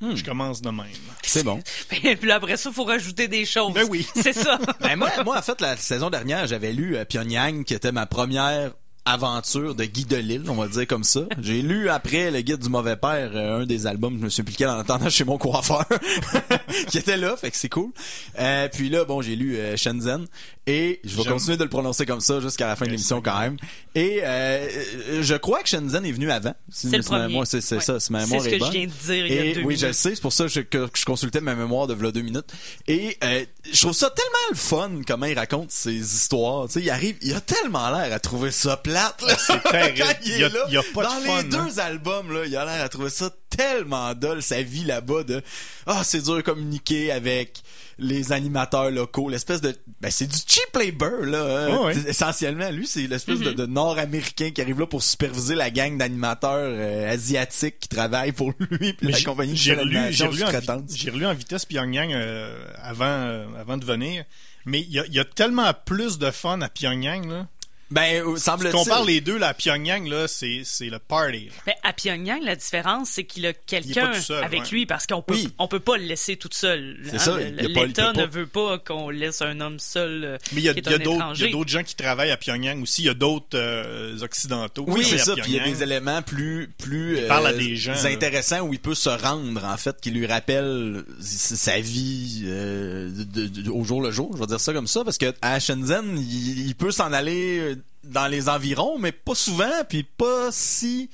[0.00, 0.14] Hmm.
[0.14, 0.86] Je commence de même.
[1.22, 1.60] C'est bon.
[1.88, 3.74] Puis là, après ça, il faut rajouter des choses.
[3.74, 4.06] Ben oui.
[4.14, 4.56] C'est ça.
[4.80, 8.06] Ben moi, moi, en fait, la saison dernière, j'avais lu euh, Pyongyang, qui était ma
[8.06, 8.70] première
[9.12, 11.20] aventure de Guy Delisle, on va le dire comme ça.
[11.40, 14.42] J'ai lu après le guide du mauvais père, euh, un des albums, je me suis
[14.42, 15.84] impliqué en attendant chez mon coiffeur,
[16.88, 17.90] qui était là, fait que c'est cool.
[18.38, 20.26] Euh, puis là, bon, j'ai lu euh, Shenzhen,
[20.66, 23.38] et je vais continuer de le prononcer comme ça jusqu'à la fin de l'émission quand
[23.40, 23.56] même.
[23.94, 26.54] Et euh, je crois que Shenzhen est venu avant.
[26.70, 27.28] Si C'est.
[27.28, 27.80] Moi, c'est c'est Ouais.
[27.82, 29.44] ça, si ma C'est mémoire ce est que je viens de dire il y a
[29.44, 31.40] Et deux oui, je le sais, c'est pour ça que je, que- que je consultais
[31.40, 32.52] ma mémoire de v'là deux minutes.
[32.86, 36.66] Et euh, je trouve ça tellement le fun comment il raconte ses histoires.
[36.66, 38.76] Tu sais, il arrive, il a tellement l'air à trouver ça
[39.16, 39.22] plate.
[39.22, 39.36] là.
[39.38, 39.98] C'est terrible.
[40.02, 41.30] Quand il Il y a- est là, il y a pas de dans fun, les
[41.56, 41.64] hein.
[41.64, 45.42] deux albums, là, il a l'air à trouver ça tellement dole, sa vie là-bas de
[45.86, 47.60] ah c'est dur de communiquer avec
[47.98, 51.90] les animateurs locaux, l'espèce de ben c'est du cheap labor là, hein.
[52.06, 53.44] Essentiellement lui c'est l'espèce Mm-hmm.
[53.44, 58.32] de, de Nord-américain qui arrive là pour superviser la gang d'animateurs euh, asiatiques qui travaillent
[58.32, 62.64] pour lui puis Mais la j'ai- compagnie j'ai relu, relu, relu en vitesse Pyongyang euh,
[62.82, 64.24] avant, euh, avant de venir.
[64.66, 67.28] Mais il y a, il y a tellement plus de fun à Pyongyang.
[67.28, 67.46] Là.
[67.90, 68.74] Ben, euh, Si semble-t-il.
[68.76, 71.46] on compare les deux, là, à Pyongyang, là, c'est, c'est le party.
[71.46, 71.52] là.
[71.66, 74.68] Mais à Pyongyang, la différence, c'est qu'il a quelqu'un avec ouais.
[74.70, 75.48] lui parce qu'on peut, Oui.
[75.58, 76.98] on peut pas le laisser tout seul.
[77.04, 77.18] C'est hein.
[77.18, 80.74] ça, L'État ne veut pas qu'on laisse un homme seul euh, Mais il y a,
[80.74, 81.46] d'autres, il y étranger.
[81.46, 83.02] a d'autres gens qui travaillent à Pyongyang aussi.
[83.02, 84.84] Il y a d'autres euh, occidentaux.
[84.84, 85.34] qui Oui, c'est ça.
[85.34, 88.04] Puis il y a des éléments plus plus parle à euh, des gens, là.
[88.10, 93.46] intéressants où il peut se rendre en fait, qui lui rappellent sa vie euh, de-
[93.46, 94.30] de- au jour le jour.
[94.34, 97.76] Je vais dire ça comme ça parce que à Shenzhen, il, il peut s'en aller
[98.04, 101.10] dans les environs, mais pas souvent, puis pas si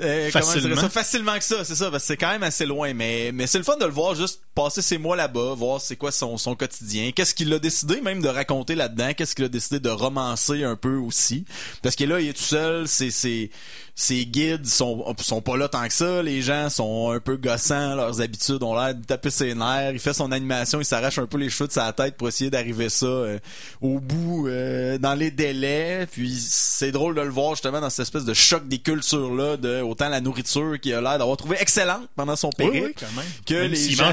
[0.00, 0.80] euh, Facilement.
[0.80, 3.46] ça, facilement que ça, c'est ça, parce que c'est quand même assez loin, mais mais
[3.46, 6.38] c'est le fun de le voir juste passer ses mois là-bas, voir c'est quoi son,
[6.38, 9.90] son quotidien, qu'est-ce qu'il a décidé même de raconter là-dedans, qu'est-ce qu'il a décidé de
[9.90, 11.44] romancer un peu aussi,
[11.82, 13.50] parce que là il est tout seul, c'est c'est
[14.00, 17.94] ses guides sont sont pas là tant que ça, les gens sont un peu gossants,
[17.94, 21.26] leurs habitudes ont l'air de taper ses nerfs, il fait son animation, il s'arrache un
[21.26, 23.38] peu les cheveux de sa tête pour essayer d'arriver ça euh,
[23.82, 28.04] au bout euh, dans les délais, puis c'est drôle de le voir justement dans cette
[28.04, 31.58] espèce de choc des cultures là de autant la nourriture qui a l'air d'avoir trouvé
[31.60, 33.26] excellente pendant son périple oui, quand même.
[33.44, 34.12] que Même les gens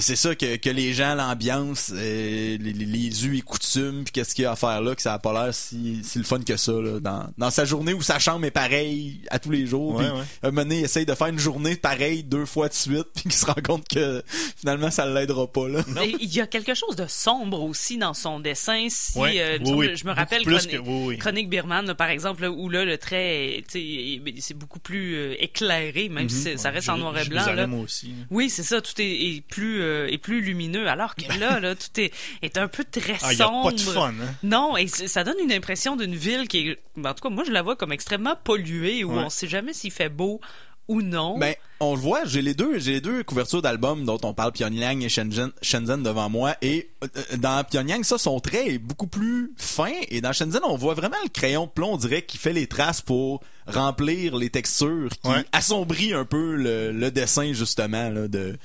[0.00, 4.12] c'est ça que, que les gens l'ambiance euh, les, les, les us et coutumes puis
[4.12, 6.24] qu'est-ce qu'il y a à faire là que ça a pas l'air si, si le
[6.24, 9.50] fun que ça là, dans, dans sa journée où sa chambre est pareille à tous
[9.50, 10.24] les jours Ouais, puis ouais.
[10.42, 13.22] un moment donné, il essaye de faire une journée pareille deux fois de suite puis
[13.24, 14.22] qu'il se rend compte que
[14.56, 15.80] finalement ça l'aidera pas là
[16.20, 18.86] Il y a quelque chose de sombre aussi dans son dessin.
[18.88, 21.18] Si, Ouais, euh, il oui, oui, je me rappelle plus Chronique, que- oui, oui.
[21.18, 26.08] Chronique Birman, là, par exemple, là, où là, le trait, c'est beaucoup plus euh, éclairé,
[26.08, 27.42] même si c'est- ça reste en noir et blanc.
[27.46, 27.66] je là.
[27.66, 28.14] moi aussi.
[28.30, 31.74] Oui, c'est ça, tout est, est plus euh, est plus lumineux, alors que là, là,
[31.76, 33.70] tout est, est un peu très Ah, il y a sombre.
[33.70, 34.34] pas de fun, hein.
[34.42, 37.44] Non, et ça donne une impression d'une ville qui est, ben, en tout cas, moi
[37.46, 39.22] je la vois comme extrêmement polluée, où Ouais.
[39.24, 40.40] on sait jamais s'il fait beau
[40.88, 41.36] ou non.
[41.36, 44.52] Ben, on le voit, j'ai les deux, j'ai les deux couvertures d'albums dont on parle
[44.52, 49.08] Pyongyang et Shenzhen, Shenzhen devant moi et euh, dans Pyongyang ça son trait est beaucoup
[49.08, 52.38] plus fin et dans Shenzhen on voit vraiment le crayon de plomb on dirait qui
[52.38, 55.44] fait les traces pour remplir les textures qui Ouais.
[55.50, 58.56] assombrit un peu le, le dessin justement là, de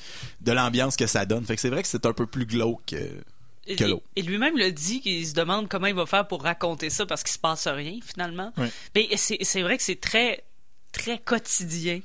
[0.41, 1.43] de l'ambiance que ça donne.
[1.43, 2.93] Fait que c'est vrai que c'est un peu plus glauque.
[3.67, 4.05] Que l'autre.
[4.15, 7.23] Et lui-même le dit qu'il se demande comment il va faire pour raconter ça parce
[7.23, 8.53] qu'il se passe rien finalement.
[8.95, 10.43] Mais c'est c'est vrai que c'est très
[10.91, 12.01] très quotidien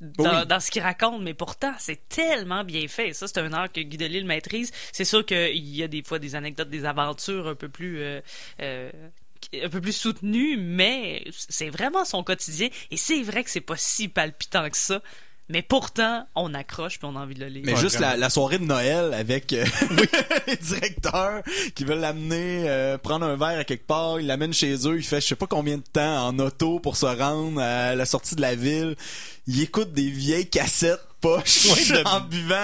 [0.00, 0.46] dans, Oui.
[0.46, 3.12] dans ce qu'il raconte, mais pourtant c'est tellement bien fait.
[3.14, 4.72] Ça c'est un art que Guy Delisle maîtrise.
[4.92, 8.20] C'est sûr qu'il y a des fois des anecdotes, des aventures un peu plus euh,
[8.60, 8.90] euh,
[9.62, 12.68] un peu plus soutenues, mais c'est vraiment son quotidien.
[12.90, 15.00] Et c'est vrai que c'est pas si palpitant que ça.
[15.48, 17.62] Mais pourtant, on accroche puis on a envie de le lire.
[17.64, 19.64] Mais Ouais, juste la, soirée de Noël avec euh,
[20.46, 21.42] les directeurs
[21.74, 25.04] qui veulent l'amener euh, prendre un verre à quelque part, il l'amène chez eux, il
[25.04, 28.34] fait je sais pas combien de temps en auto pour se rendre à la sortie
[28.34, 28.96] de la ville.
[29.48, 32.54] Il écoute des vieilles cassettes poches Ouais, de- en buvant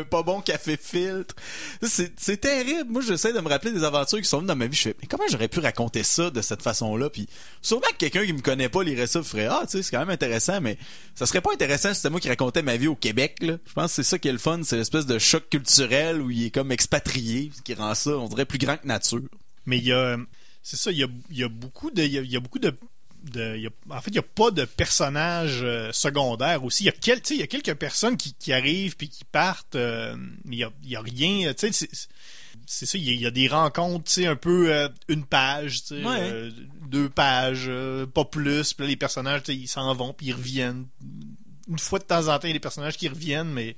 [0.00, 1.34] un pas bon café filtre.
[1.82, 2.90] C'est terrible.
[2.90, 4.76] Moi j'essaie de me rappeler des aventures qui sont venues dans ma vie.
[4.76, 7.10] Je fais mais comment j'aurais pu raconter ça de cette façon-là?
[7.10, 7.28] Puis
[7.60, 9.98] sûrement que quelqu'un qui me connaît pas lirait ça ferait ah tu sais c'est quand
[10.00, 10.78] même intéressant mais
[11.14, 13.56] ça serait pas intéressant si c'était moi qui racontais ma vie au Québec là.
[13.66, 16.30] Je pense que c'est ça qui est le fun, c'est l'espèce de choc culturel où
[16.30, 19.20] il est comme expatrié, ce qui rend ça on dirait plus grand que nature.
[19.66, 20.16] Mais il y a.
[20.62, 22.02] C'est ça, il y a, il y a beaucoup de.
[22.02, 22.74] Il y a, il y a beaucoup de.
[23.30, 26.84] De- il y a- en fait, il n'y a pas de personnages euh, secondaires aussi.
[26.84, 29.74] Il y a, quel, y quelques personnes qui, qui arrivent puis qui partent.
[29.76, 31.52] euh, mais il y a, rien.
[31.56, 35.82] C'est- ça, il y, a, il y a des rencontres, un peu euh, une page,
[35.90, 35.98] Ouais.
[36.04, 36.50] euh,
[36.88, 37.70] deux pages,
[38.14, 38.74] pas plus.
[38.74, 40.86] Puis les personnages, ils s'en vont puis ils reviennent.
[41.68, 43.76] Une fois de temps en temps, il y a des personnages qui reviennent, mais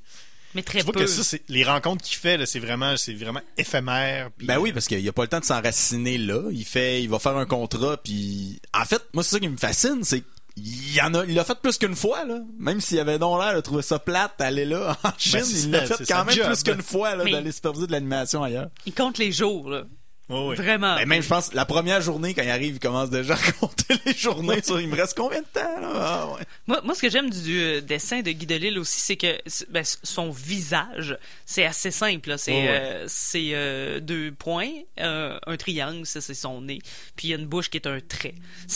[0.55, 0.93] Mais très peu.
[0.93, 4.31] que ça, c'est les rencontres qu'il fait, là, c'est vraiment, c'est vraiment éphémère.
[4.37, 6.43] puis, Ben oui, euh, parce qu'il a pas le temps de s'enraciner là.
[6.51, 9.57] Il fait, il va faire un contrat, puis en fait, moi c'est ça qui me
[9.57, 10.23] fascine, c'est
[10.57, 12.41] qu'il y en a, il l'a fait plus qu'une fois là.
[12.59, 15.61] Même s'il avait donc l'air de trouver ça plate d'aller là en Chine, Ben, c'est
[15.65, 16.47] il l'a fait quand même job.
[16.47, 18.69] plus qu'une fois là Mais- d'aller superviser de l'animation ailleurs.
[18.87, 19.85] Il compte les jours, là.
[20.31, 20.97] Vraiment.
[20.97, 23.95] Ben, même je pense la première journée quand il arrive, il commence déjà à compter
[24.07, 24.62] les journées.
[24.62, 25.90] sur, il me reste combien de temps là?
[25.95, 26.43] Ah, ouais.
[26.66, 29.38] Moi, moi, ce que j'aime du euh, dessin de Guy Delisle aussi, c'est que
[29.71, 32.35] ben, son visage, c'est assez simple.
[32.38, 32.69] C'est ouais.
[32.71, 36.79] euh, euh, deux points, un triangle, ça c'est son nez,
[37.16, 38.35] puis il y a une bouche qui est un trait.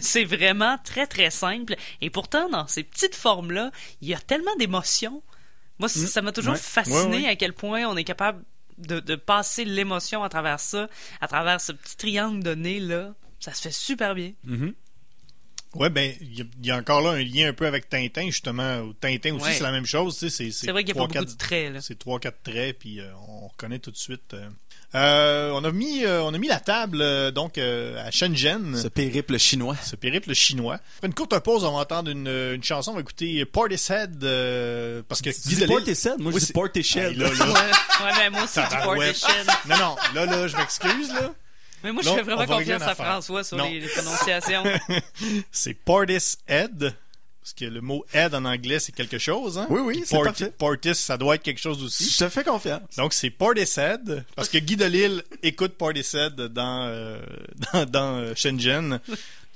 [0.00, 1.74] C'est vraiment très très simple.
[2.00, 3.70] Et pourtant, dans ces petites formes-là,
[4.02, 5.22] il y a tellement d'émotions.
[5.78, 6.58] Moi, c- ça m'a toujours Ouais.
[6.58, 8.42] fasciné à quel point on est capable
[8.78, 10.88] de, de passer l'émotion à travers ça,
[11.20, 13.14] à travers ce petit triangle de nez-là.
[13.40, 14.32] Ça se fait super bien.
[15.74, 17.88] Ouais, ben, il y, a- il y a encore là un lien un peu avec
[17.88, 18.82] Tintin, justement.
[19.00, 19.52] Tintin aussi, Ouais.
[19.54, 20.50] c'est la même chose, tu sais.
[20.50, 21.72] c'est- C'est vrai qu'il n'y a pas trois, beaucoup de quatre- traits.
[21.74, 21.80] Là.
[21.80, 24.34] C'est trois, quatre traits, puis euh, on reconnaît tout de suite.
[24.34, 24.48] euh.
[24.94, 28.76] Euh, on a mis, euh, on a mis la table euh, donc euh, à Shenzhen.
[28.80, 29.74] Ce périple chinois.
[29.82, 30.74] ce périple chinois.
[30.98, 35.02] Après une courte pause, on va entendre une, une chanson, on va écouter Portishead euh,
[35.08, 37.10] parce que Tu dis Portishead, moi je Oui, dis Portishead.
[37.12, 37.46] Hey, là, là.
[37.46, 39.20] Ouais, ouais, mais moi aussi, du Tabarouette.
[39.20, 39.46] Portishead.
[39.68, 41.34] Non, non, là, là, je m'excuse, là.
[41.84, 42.94] Mais moi, je fais vraiment confiance à.
[42.94, 44.64] François sur les, les prononciations.
[45.52, 46.94] C'est Portishead.
[47.40, 49.58] Parce que le mot head en anglais, c'est quelque chose.
[49.58, 49.66] Hein?
[49.68, 50.50] Oui, oui, c'est parfait.
[50.56, 52.08] Portis, ça doit être quelque chose aussi.
[52.08, 52.80] Je te fais confiance.
[52.96, 54.24] Donc, c'est Portishead.
[54.34, 57.18] Parce que Guy Delisle écoute Portishead dans, euh,
[57.74, 58.98] dans, dans euh, Shenzhen.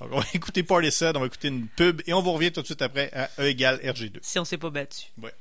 [0.01, 2.61] Donc, on va écouter Portishead, on va écouter une pub et on vous revient tout
[2.61, 4.19] de suite après à E égale RG2.
[4.21, 5.07] si on s'est pas battu.
[5.23, 5.33] Ouais.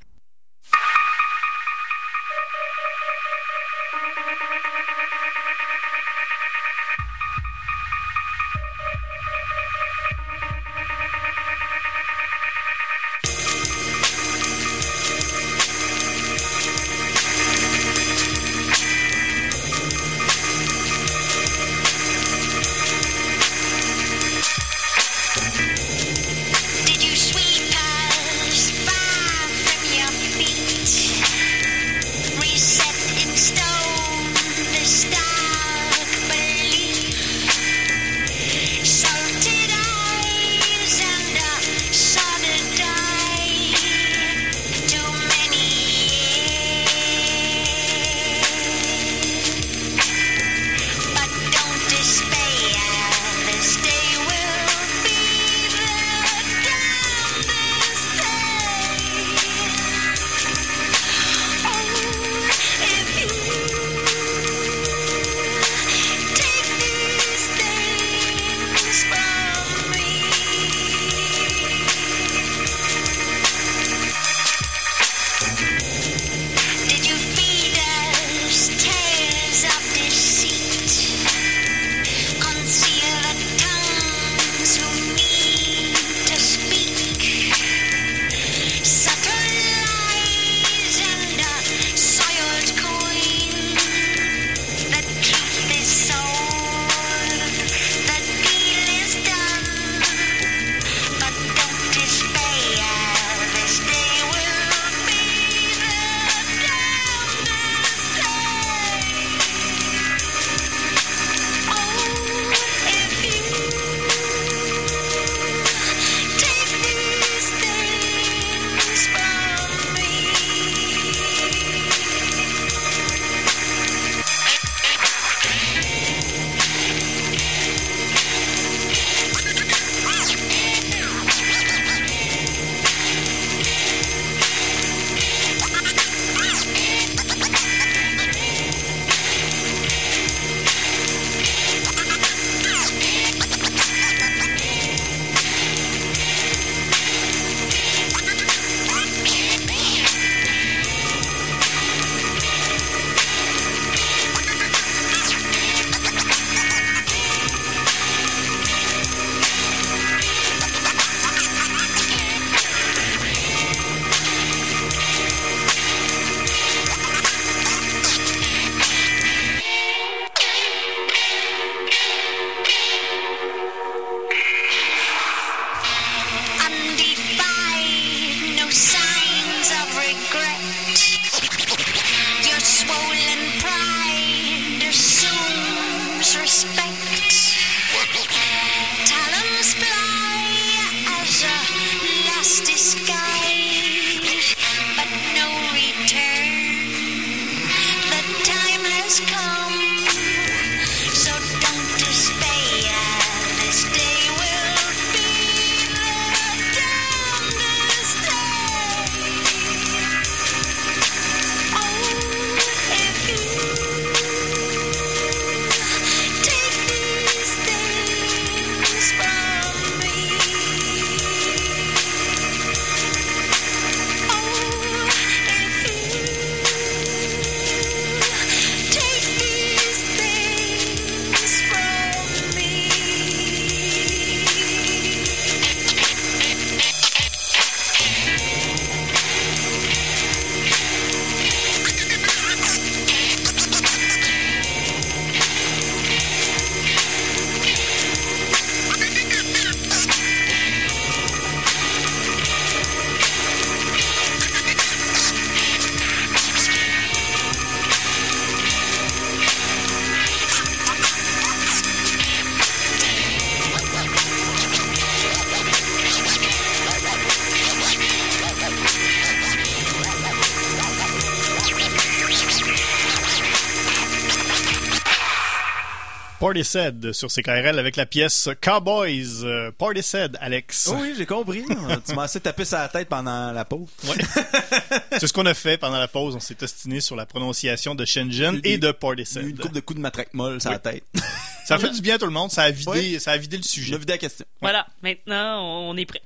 [276.64, 279.44] Portishead sur CKRL avec la pièce Cowboys.
[279.44, 280.90] Euh, Portishead, Alex.
[280.92, 281.64] Oh oui, j'ai compris.
[282.08, 283.88] tu m'as assez tapé sur la tête pendant la pause.
[285.20, 286.36] C'est ce qu'on a fait pendant la pause.
[286.36, 289.46] On s'est ostiné sur la prononciation de Shenzhen et de eu Portishead.
[289.48, 291.04] une coupe de coups de matraque molle sur la tête.
[291.66, 292.50] Ça a fait du bien à tout le monde.
[292.50, 293.20] Ça a vidé, Ouais.
[293.20, 293.92] ça a vidé le Je sujet.
[293.92, 294.46] vais vider la question.
[294.62, 296.22] Voilà, maintenant, on on est prêt.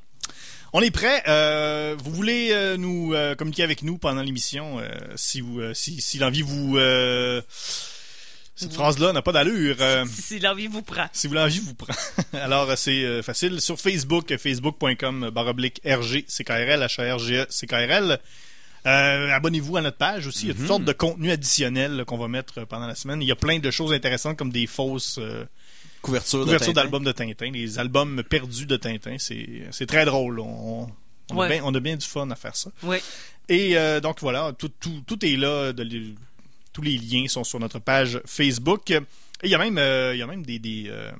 [0.73, 1.23] On est prêt.
[1.27, 5.73] Euh, vous voulez euh, nous euh, communiquer avec nous pendant l'émission euh, si vous, euh,
[5.73, 7.41] si, si l'envie vous, euh,
[8.61, 9.75] cette phrase-là n'a pas d'allure.
[9.79, 11.05] euh, Si, si l'envie vous prend.
[11.13, 11.93] si vous l'envie vous prend.
[12.33, 18.19] Alors euh, c'est euh, facile sur Facebook, facebook.com baroblique RG CKRL H-A-R-G-E CKRL.
[18.87, 20.45] Euh, abonnez-vous à notre page aussi.
[20.45, 23.21] Il y a toutes sortes de contenus additionnels qu'on va mettre pendant la semaine.
[23.21, 25.45] Il y a plein de choses intéressantes comme des fausses euh,
[26.01, 29.17] Couverture, couvertures d'albums de Tintin, les albums perdus de Tintin.
[29.19, 30.39] C'est c'est très drôle.
[30.39, 30.89] On,
[31.29, 31.45] on, Ouais.
[31.45, 32.71] a bien, on a bien du fun à faire ça.
[32.83, 32.97] Oui.
[33.49, 35.71] Et euh, donc voilà, tout, tout, tout est là.
[35.73, 35.83] de
[36.73, 38.91] tous les liens sont sur notre page Facebook.
[38.91, 38.99] Et
[39.43, 41.11] il y a même, euh, il y a même des, des, euh,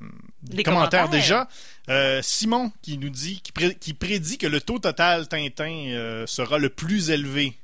[0.42, 1.20] des Des commentaires, commentaires.
[1.20, 1.48] déjà.
[1.88, 6.26] Euh, Simon qui nous dit, qui, pré- qui prédit que le taux total Tintin euh,
[6.26, 7.54] sera le plus élevé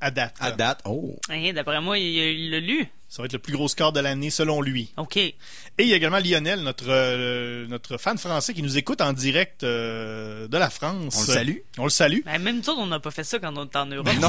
[0.00, 0.34] à date.
[0.40, 0.80] À date.
[0.86, 1.16] Oh.
[1.28, 2.86] Hein, D'après moi, il l'a lu.
[3.10, 4.92] Ça va être le plus gros score de l'année selon lui.
[4.98, 5.16] OK.
[5.16, 5.34] Et
[5.78, 9.62] il y a également Lionel, notre, euh, notre fan français qui nous écoute en direct
[9.64, 11.14] euh, de la France.
[11.16, 11.56] On le salue.
[11.78, 12.20] On le salue.
[12.26, 14.08] Ben, même nous on n'a pas fait ça quand on était en Europe.
[14.20, 14.28] Non.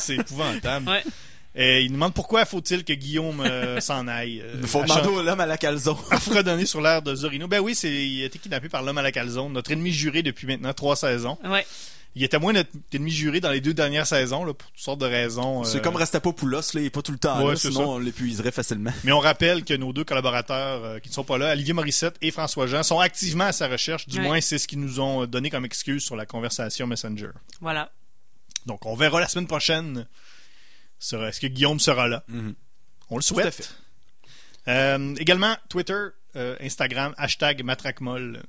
[0.00, 0.88] C'est épouvantable.
[0.88, 1.02] Ouais.
[1.56, 4.40] Et il nous demande pourquoi faut-il que Guillaume euh, s'en aille.
[4.44, 5.96] euh, Il faut à demander à l'homme à la calzone.
[6.10, 7.46] à fredonner sur l'air de Zorino.
[7.46, 10.22] Ben oui, c'est, il a été kidnappé par l'homme à la calzone, notre ennemi juré
[10.22, 11.38] depuis maintenant trois saisons.
[11.44, 11.64] Ouais.
[12.16, 15.00] Il était moins notre ennemi juré dans les deux dernières saisons, là, pour toutes sortes
[15.00, 15.64] de raisons.
[15.64, 17.86] C'est euh, comme Rastapopoulos, là, il est pas tout le temps Ouais, là, sinon ça.
[17.86, 18.92] on l'épuiserait facilement.
[19.02, 22.14] Mais on rappelle que nos deux collaborateurs euh, qui ne sont pas là, Olivier Morissette
[22.22, 24.06] et François Jean, sont activement à sa recherche.
[24.08, 24.24] Du Ouais.
[24.26, 27.30] moins, c'est ce qu'ils nous ont donné comme excuse sur la conversation Messenger.
[27.60, 27.90] Voilà.
[28.66, 30.06] Donc, on verra la semaine prochaine.
[30.98, 32.24] Sur- Est-ce que Guillaume sera là?
[32.28, 32.54] Mhm.
[33.10, 33.54] On le à souhaite.
[33.54, 33.70] fait.
[34.68, 38.42] Euh, également, Twitter, euh, Instagram, hashtag Matraquemol.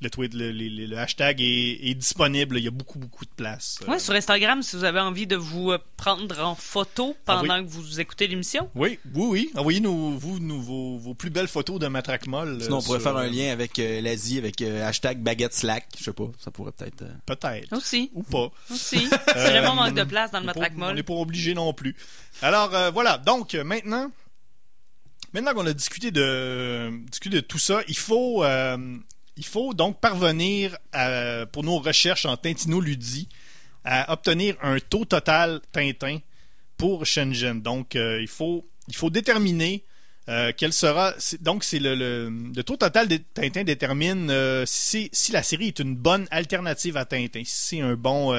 [0.00, 2.58] Le, tweet, le, le- le- le hashtag est, est disponible.
[2.58, 3.78] Il y a beaucoup, beaucoup de place.
[3.82, 7.64] Euh, Ouais, sur Instagram, si vous avez envie de vous euh, prendre en photo pendant
[7.64, 8.68] que vous écoutez l'émission.
[8.74, 9.50] oui, oui, oui.
[9.54, 12.60] Envoyez-nous vous, nous, vos, vos plus belles photos de Matraquemol.
[12.60, 15.86] Sinon, on pourrait faire un lien avec euh, l'Asie, avec euh, hashtag baguette slack.
[15.96, 17.02] Je sais pas, ça pourrait peut-être...
[17.02, 17.72] euh, Peut-être.
[17.74, 18.10] Aussi.
[18.14, 18.50] Ou pas.
[18.70, 19.08] Aussi.
[19.28, 20.96] C'est vraiment manque de place dans le On matraque On molle.
[20.96, 21.96] n'est pas obligé non plus.
[22.42, 24.10] Alors euh, voilà, donc euh, maintenant,
[25.32, 28.76] maintenant qu'on a discuté de, discuté de tout ça, il faut, euh,
[29.36, 33.28] il faut donc parvenir à- pour nos recherches en tintinoludie
[33.84, 36.18] à obtenir un taux total Tintin
[36.76, 37.60] pour Shenzhen.
[37.60, 39.84] Donc euh, il faut, il faut déterminer
[40.28, 41.12] euh, quel sera.
[41.40, 45.68] Donc c'est le, le, le taux total de Tintin détermine euh, si, si la série
[45.68, 48.32] est une bonne alternative à Tintin, si c'est un bon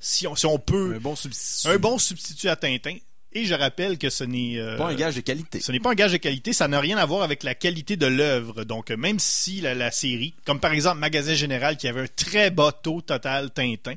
[0.00, 1.68] si on, si on peut un bon substitut.
[1.74, 2.96] un bon substitut à Tintin.
[3.38, 5.60] Et je rappelle que ce n'est euh, Pas un gage de qualité.
[5.60, 7.96] ce n'est pas un gage de qualité, ça n'a rien à voir avec la qualité
[7.96, 8.64] de l'œuvre.
[8.64, 12.06] Donc euh, même si la, la série, comme par exemple Magasin Général qui avait un
[12.16, 13.94] très bas taux total Tintin,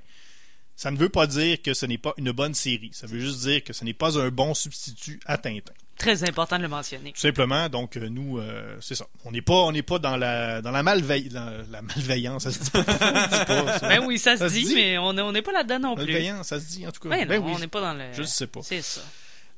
[0.76, 2.90] ça ne veut pas dire que ce n'est pas une bonne série.
[2.94, 5.74] Ça veut juste dire que ce n'est pas un bon substitut à Tintin.
[5.98, 7.12] Très important de le mentionner.
[7.12, 9.06] Tout simplement, donc euh, nous, euh, c'est ça.
[9.26, 12.44] On n'est pas, on n'est pas dans la dans la, malveille- dans la malveillance.
[12.44, 12.84] Ça se dit pas.
[12.86, 13.88] Ça se dit pas, ça.
[13.90, 14.76] Ben oui, ça se Ça se dit, dit?
[14.76, 16.06] mais on n'est on pas là-dedans non plus.
[16.06, 17.10] Malveillance, ça se dit en tout cas.
[17.10, 17.52] Ben non, Ben oui.
[17.54, 18.04] on n'est pas dans le.
[18.14, 18.62] Je sais pas.
[18.64, 19.02] C'est ça.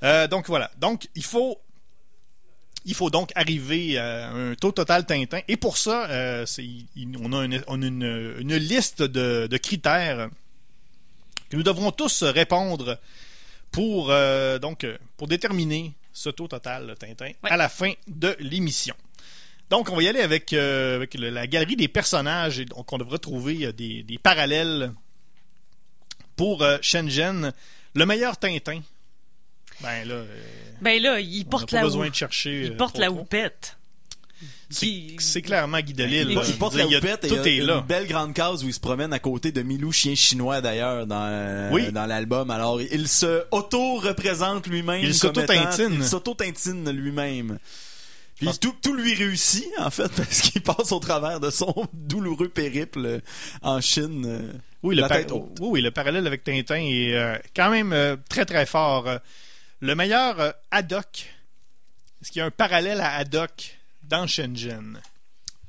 [0.03, 0.71] Euh, donc voilà.
[0.77, 1.59] Donc il faut
[2.85, 5.41] il faut donc arriver à un taux total Tintin.
[5.47, 9.57] Et pour ça, euh, il- on a, une, on a une- une liste de, de
[9.57, 10.29] critères
[11.49, 12.97] que nous devrons tous répondre
[13.71, 17.51] pour, euh, donc, pour déterminer ce taux total Tintin Ouais.
[17.51, 18.95] à la fin de l'émission.
[19.69, 22.59] Donc, on va y aller avec, euh, avec le- la galerie des personnages.
[22.59, 24.91] Et donc, on devra trouver des, des parallèles
[26.35, 27.53] pour Shenzhen.
[27.93, 28.81] Le meilleur Tintin.
[29.83, 30.25] Ben là, euh,
[30.81, 32.65] Ben là, il porte la besoin de chercher.
[32.65, 33.77] Il euh, porte trop, la houppette.
[34.69, 36.29] C'est clairement Guy Delisle.
[36.31, 36.43] Il là.
[36.47, 37.77] Il porte la houppette et Tout il y est a là.
[37.79, 41.05] une belle grande case où il se promène à côté de Milou, chien chinois d'ailleurs,
[41.05, 42.49] dans, euh, dans l'album.
[42.49, 45.01] Alors, il se auto-représente lui-même.
[45.03, 45.95] Il s'auto-tintine.
[45.95, 47.59] Il s'auto-tintine lui-même.
[48.37, 51.73] Puis pense- tout, tout lui réussit, en fait, parce qu'il passe au travers de son
[51.93, 53.19] douloureux périple
[53.61, 54.53] en Chine.
[54.83, 55.57] Oui, le, la par- tête haute.
[55.59, 59.05] oui, oui, le parallèle avec Tintin est euh, quand même euh, très très fort.
[59.81, 61.27] Euh, Le meilleur euh, Haddock.
[62.21, 64.99] Est-ce qu'il y a un parallèle à Haddock dans Shenzhen?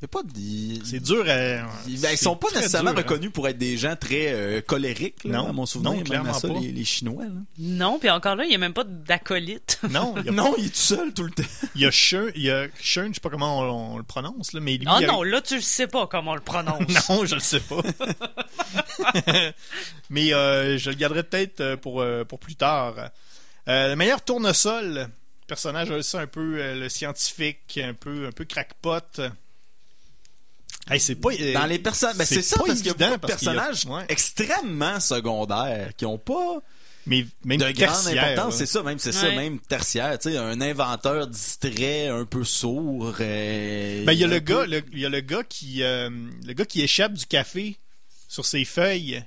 [0.01, 0.85] Il y a pas de...
[0.85, 1.61] C'est dur à...
[1.87, 3.03] Ils, ben, ils c'est sont pas nécessairement dur, hein.
[3.09, 5.49] reconnus pour être des gens très euh, colériques, là, Non.
[5.51, 5.93] à mon souvenir.
[5.93, 6.59] Non, clairement ça, pas.
[6.59, 7.23] Les, les Chinois.
[7.25, 7.31] Là.
[7.59, 9.79] Non, puis encore là, il n'y a même pas d'acolyte.
[9.89, 11.45] Non, il y a, Non, il est tout seul tout le temps.
[11.77, 14.03] il y a Shun, il y a Shun, je sais pas comment on, on le
[14.03, 14.87] prononce, là, mais lui...
[14.89, 16.81] Ah il y a- non, là, tu le sais pas comment on le prononce.
[17.09, 17.81] Non, je le sais pas.
[20.11, 22.95] Mais euh, je le garderai peut-être euh, pour, euh, pour plus tard.
[23.69, 25.09] Euh, le meilleur tournesol
[25.47, 29.01] personnage aussi un peu euh, le scientifique, un peu, un peu crackpot.
[30.91, 31.31] Hey, c'est pas.
[31.33, 33.27] euh, Dans les personnages, ben c'est ça, pas parce qu'il y a évident, beaucoup de
[33.29, 34.05] parce qu'il y a- personnages ouais.
[34.09, 36.59] extrêmement secondaires qui ont pas
[37.07, 38.51] mais même de grande importance, là.
[38.53, 43.17] c'est ça, même c'est ça, même tertiaire, tu sais, un inventeur distrait, un peu sourd.
[43.21, 46.11] euh, Ben, il y a le peu- gars, le- y a le gars qui, euh,
[46.47, 47.77] le gars qui échappe du café
[48.29, 49.25] sur ses feuilles.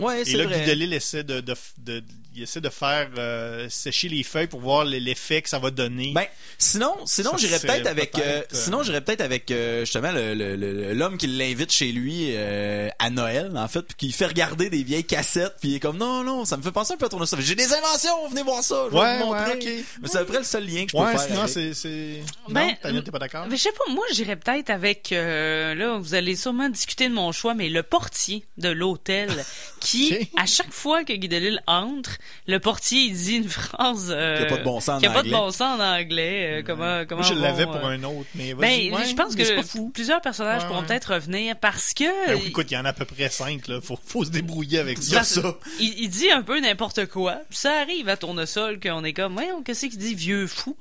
[0.00, 0.60] Ouais, Et c'est là, vrai.
[0.60, 2.04] Guy Delisle essaie de, de, de-
[2.38, 6.12] il essaie de faire euh, sécher les feuilles pour voir l'effet que ça va donner.
[6.14, 6.26] Ben,
[6.56, 11.26] sinon, sinon j'irais peut-être avec, euh, euh, sinon j'irais peut-être avec euh, justement l'homme qui
[11.26, 15.56] l'invite chez lui euh, à Noël, en fait, puis qui fait regarder des vieilles cassettes,
[15.60, 17.36] puis il est comme non non, ça me fait penser un peu à tourner ça.
[17.40, 19.50] J'ai des inventions, venez voir ça, je vais Ouais, vous montrer.
[19.50, 19.84] ouais, ok.
[20.02, 21.20] Mais c'est à peu près le seul lien que je peux ouais, faire.
[21.20, 21.50] sinon avec.
[21.52, 22.22] c'est, c'est...
[22.48, 23.46] Ben, non, Tania, t'es pas d'accord?
[23.50, 27.14] Mais je sais pas, moi j'irais peut-être avec euh, là, vous allez sûrement discuter de
[27.14, 29.44] mon choix, mais le portier de l'hôtel
[29.80, 34.38] qui, à chaque fois que Guy Delisle entre, le portier il dit une phrase euh,
[34.38, 35.38] Qui a pas de bon sens en qui a pas de anglais.
[35.38, 36.58] bon sens en anglais.
[36.60, 38.92] euh, comment comment Moi, je l'avais euh, pour un autre, mais Ben.
[38.94, 39.90] Ouais, je pense mais c'est pas que fou.
[39.92, 40.86] plusieurs personnages Ouais, pourront ouais.
[40.86, 43.80] peut-être revenir parce que Ben, écoute, il y en a à peu près cinq, là.
[43.80, 45.22] Faut, faut se débrouiller avec ça.
[45.24, 47.36] ça- Il, il dit un peu n'importe quoi.
[47.50, 50.76] Ça arrive à Tournesol qu'on est comme, ouais, qu'est-ce qu'il dit, vieux fou?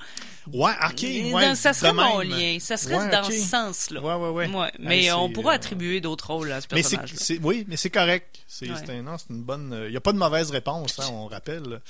[0.54, 1.56] Ouais, ok, ouais.
[1.56, 2.58] ça serait mon lien.
[2.60, 4.02] Ça serait Ouais, dans ce sens-là.
[4.02, 4.72] Ouais, ouais, ouais.
[4.80, 7.18] mais Hey, on c'est, pourra euh, attribuer d'autres rôles à ce Mais c'est, personnage-là.
[7.20, 8.40] c'est- oui, mais c'est correct.
[8.48, 9.82] C'est, un- non, une bonne.
[9.86, 11.82] Il n'y a pas de mauvaise réponse, hein, on rappelle.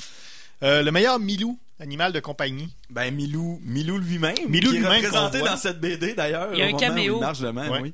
[0.64, 2.70] Euh, le meilleur Milou, animal de compagnie.
[2.90, 5.50] Ben Milou, Milou lui-même, Milou qui est lui-même représenté qu'on voit.
[5.52, 6.50] dans cette BD d'ailleurs.
[6.54, 7.18] Il y a un caméo.
[7.18, 7.80] il marche de même, Ouais.
[7.82, 7.94] oui.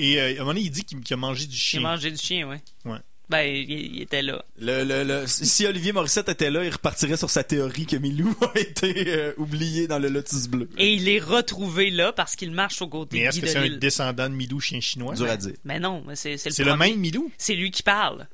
[0.00, 1.80] Et euh, à un moment donné, il dit qu'il, a mangé du chien.
[1.80, 2.60] mangé du chien, ouais.
[2.84, 2.98] Ouais.
[3.30, 4.42] Ben, il, il était là.
[4.58, 8.34] Le, le, le- si Olivier Morissette était là, il repartirait sur sa théorie que Milou
[8.54, 10.68] a été euh, oublié dans le Lotus bleu.
[10.78, 13.58] Et il est retrouvé là parce qu'il marche aux côtés Mais de est-ce que c'est
[13.58, 15.14] un descendant de Milou, chien chinois?
[15.14, 15.52] Dur à dire.
[15.64, 17.30] Mais non, mais c'est le C'est le même Milou?
[17.36, 18.26] C'est lui qui parle.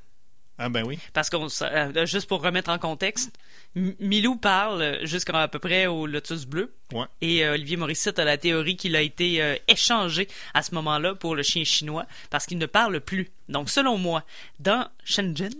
[0.59, 0.99] Ah ben oui.
[1.13, 3.33] Parce qu'on, euh, juste pour remettre en contexte,
[3.75, 6.73] Milou parle jusqu'à à peu près au Lotus bleu.
[6.93, 7.07] Ouais.
[7.21, 11.17] Et euh, Olivier Morissette a la théorie qu'il a été euh, échangé à ce moment-là
[11.17, 13.31] pour le chien chinois parce qu'il ne parle plus.
[13.49, 14.23] Donc, selon moi,
[14.61, 15.51] dans Shenzhen,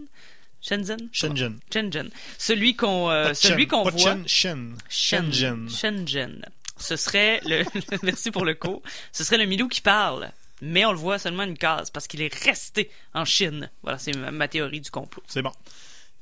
[0.63, 1.59] Shenzhen, Shenzhen.
[1.73, 4.77] Shenzhen, celui qu'on, euh, celui qu'on voit, Shen, Shen.
[4.89, 5.69] Shen- Shenzhen.
[5.69, 6.45] Shenzhen.
[6.77, 7.65] Ce serait le,
[8.05, 8.83] merci pour le cours.
[9.13, 10.31] Ce serait le Milou qui parle.
[10.65, 13.71] Mais on le voit seulement une case parce qu'il est resté en Chine.
[13.83, 15.23] Voilà, c'est ma, ma théorie du complot.
[15.27, 15.53] C'est bon.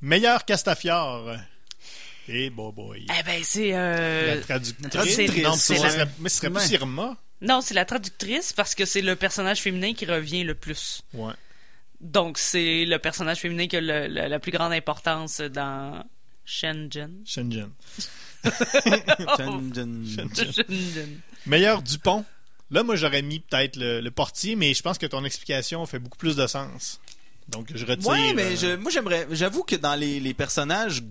[0.01, 1.37] Meilleur Castafiore.
[2.29, 3.07] Eh, boy, boy.
[3.19, 5.43] Eh ben, c'est, euh, La traductrice.
[5.43, 6.69] Non, la- serait- mais ce serait plus Ouais.
[6.75, 7.17] Irma.
[7.41, 11.03] non, c'est la traductrice parce que c'est le personnage féminin qui revient le plus.
[11.15, 11.33] Ouais.
[12.01, 16.05] Donc, c'est le personnage féminin qui a le- le- la plus grande importance dans
[16.45, 17.23] Shenzhen.
[17.25, 17.71] Shenzhen.
[19.37, 20.05] Shenzhen.
[20.35, 21.21] Shenzhen.
[21.47, 22.25] Meilleur Dupont.
[22.73, 25.99] Là, moi, j'aurais mis peut-être le, le portier, mais je pense que ton explication fait
[25.99, 27.01] beaucoup plus de sens.
[27.49, 28.09] Donc, je retire.
[28.09, 31.03] Ouais, mais euh, je- moi j'aimerais, j'avoue que dans les, les personnages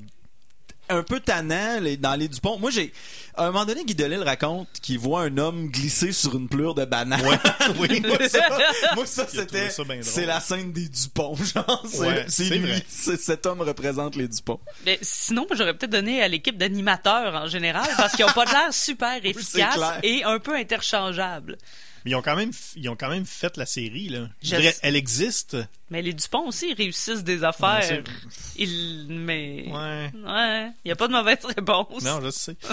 [0.91, 2.91] un peu tannants, les, dans les Dupont, moi j'ai,
[3.35, 6.75] à un moment donné, Guy Delisle raconte qu'il voit un homme glisser sur une pleure
[6.75, 7.21] de banane.
[7.21, 7.37] Ouais,
[7.79, 8.01] oui.
[8.05, 8.39] moi, ça,
[8.95, 9.69] moi, ça, c'était,
[10.01, 14.59] c'est la scène des Dupont, genre, c'est, Ouais, lui, cet homme représente les Dupont.
[14.85, 18.51] Mais sinon, j'aurais peut-être donné à l'équipe d'animateurs en général parce qu'ils ont pas de
[18.51, 19.99] l'air super efficaces clair.
[20.03, 21.57] et un peu interchangeables.
[22.05, 24.27] Mais ils ont quand même, ils ont quand même fait la série, là.
[24.41, 25.57] Je dirais, elle existe.
[25.89, 27.83] Mais les Dupont aussi ils réussissent des Ouais, affaires.
[27.83, 28.03] c'est-
[28.57, 30.11] Ils, mais Ouais.
[30.25, 32.01] ouais, il y a pas de mauvaise réponse.
[32.03, 32.55] Non, je sais.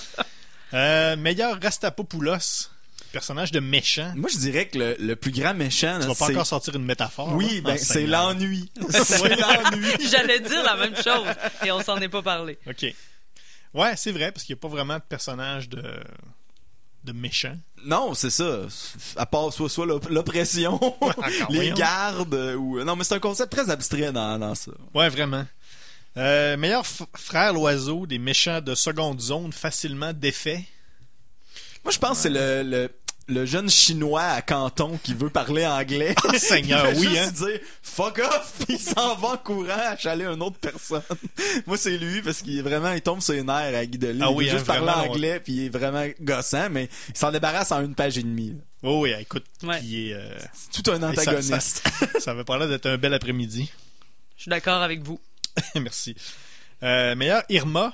[0.74, 2.68] Euh, meilleur Rastapopoulos.
[3.10, 4.12] Personnage de méchant.
[4.16, 6.76] Moi, je dirais que le, le plus grand méchant, Tu là, vas pas encore sortir
[6.76, 7.32] une métaphore.
[7.32, 7.62] oui, hein?
[7.64, 8.70] ben, c'est l'ennui.
[8.90, 9.86] c'est l'ennui.
[10.10, 11.26] J'allais dire la même chose
[11.64, 12.58] et on s'en est pas parlé.
[12.66, 12.84] OK.
[13.72, 15.82] Ouais, c'est vrai, parce qu'il n'y a pas vraiment de personnage de,
[17.08, 17.54] de méchant.
[17.84, 18.60] Non, c'est ça.
[19.16, 21.14] À part soit, soit l'op- l'oppression, encore,
[21.50, 22.82] les gardes, euh, ou...
[22.84, 24.72] Non, mais c'est un concept très abstrait dans, dans ça.
[24.94, 25.46] Ouais, vraiment.
[26.16, 26.84] Euh, meilleur
[27.16, 30.62] frère l'oiseau des méchants de seconde zone facilement défaits?
[31.84, 32.90] Moi, je pense que c'est le, le,
[33.28, 36.14] le jeune chinois à Canton qui veut parler anglais.
[36.24, 37.46] Oh, Seigneur, Il oui, juste hein?
[37.46, 41.02] dire fuck off, puis il s'en va en courant achaler une autre personne.
[41.66, 44.22] Moi, c'est lui parce qu'il est vraiment, il tombe sur les nerfs à Guy Delisle.
[44.24, 45.08] Ah il oui, veut hein, juste parler ouais.
[45.08, 48.50] anglais, puis il est vraiment gossant, mais il s'en débarrasse en une page et demie.
[48.50, 48.56] là.
[48.82, 49.80] Oh oui, écoute, Ouais.
[49.80, 51.86] qui est, euh, C'est tout un antagoniste.
[52.20, 53.70] ça avait pas l'air d'être un bel après-midi.
[54.36, 55.20] Je suis d'accord avec vous.
[55.74, 56.14] Merci.
[56.82, 57.92] Euh, meilleur Irma.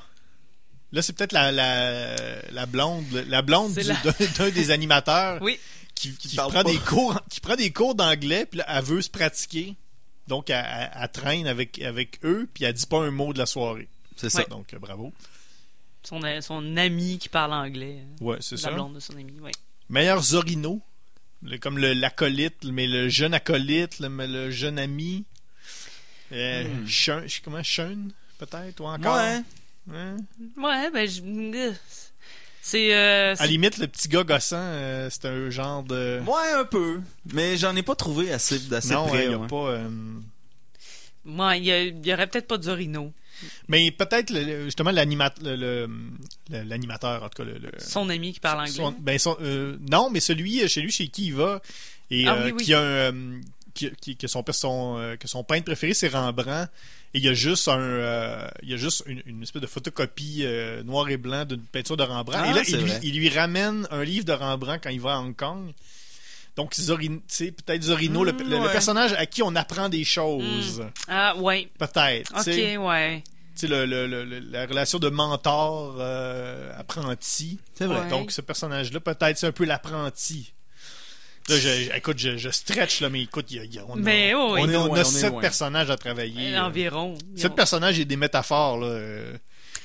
[0.94, 2.14] Là, c'est peut-être la, la,
[2.52, 5.58] la blonde, la blonde la- d'un des animateurs Oui.
[5.94, 6.62] qui, qui prend pas.
[6.64, 9.74] des cours, qui prend des cours d'anglais, puis là, elle veut se pratiquer.
[10.28, 13.38] Donc, elle, elle- elle traîne avec, avec eux, puis elle dit pas un mot de
[13.38, 13.88] la soirée.
[14.16, 14.44] C'est ça.
[14.44, 15.12] Donc, euh, bravo.
[16.04, 17.98] Son, son ami qui parle anglais.
[18.20, 18.70] Ouais, c'est La ça.
[18.70, 19.50] blonde de son ami, oui.
[19.88, 20.80] Meilleur Zorino.
[21.42, 25.24] Le- comme le- l'acolyte, mais le jeune acolyte, le, jeune ami.
[26.32, 26.64] Euh.
[26.86, 29.16] Shun- sais comment Shun, peut-être, ou encore?
[29.16, 29.40] Ouais.
[29.92, 30.16] Hein?
[30.56, 31.72] Ouais, ben, je-
[32.62, 36.20] C'est euh, À limite, le petit gars gossant, euh, c'est un genre de...
[36.26, 37.00] Ouais, un peu.
[37.32, 39.26] Mais j'en ai pas trouvé assez d'assez non, près.
[39.26, 39.46] il y a ouais.
[39.46, 39.68] pas...
[39.68, 39.88] euh,
[41.26, 43.12] ouais, il y, a- il y aurait peut-être pas de Zorino.
[43.68, 44.32] Mais peut-être,
[44.64, 45.42] justement, l'animateur,
[47.22, 47.58] en tout cas, le...
[47.58, 48.72] le- Son ami qui parle anglais.
[48.72, 51.60] son- ben, son- euh, non, mais celui euh, chez lui, chez qui il va,
[52.10, 52.64] et Ah euh, oui, oui.
[52.64, 52.82] qui a un...
[52.82, 53.40] euh,
[53.74, 56.70] qui, qui- que son, son, que son peintre préféré, c'est Rembrandt.
[57.14, 59.66] Et il y a juste un, euh, il y a juste une, une espèce de
[59.68, 62.42] photocopie euh, noir et blanc d'une peinture de Rembrandt.
[62.44, 63.00] Ah, et là, il lui, vrai.
[63.04, 65.72] il lui ramène un livre de Rembrandt quand il va à Hong Kong.
[66.56, 68.72] Donc, Zorino, peut-être Zorino, le, Mm, le- le ouais.
[68.72, 70.84] personnage à qui on apprend des choses.
[71.08, 71.68] Ah, ouais.
[71.78, 72.32] Peut-être.
[72.36, 72.76] Ok, sais.
[72.76, 73.22] ouais.
[73.54, 77.58] Tu sais, le, le- le- le- la relation de mentor euh, apprenti.
[77.74, 78.00] C'est vrai.
[78.00, 78.08] Ouais.
[78.08, 80.52] Donc ce personnage-là, peut-être c'est un peu l'apprenti.
[81.48, 83.94] Là, je, écoute, je, je stretch là, mais écoute, il y a, y a- on
[83.94, 84.60] a, Mais oui, on, oui.
[84.60, 85.40] a- On est on loin, a on est sept loin.
[85.42, 86.54] personnages à travailler.
[86.56, 86.62] euh.
[86.62, 87.14] Environ.
[87.36, 88.86] Sept personnages et des métaphores là.
[88.86, 89.36] euh.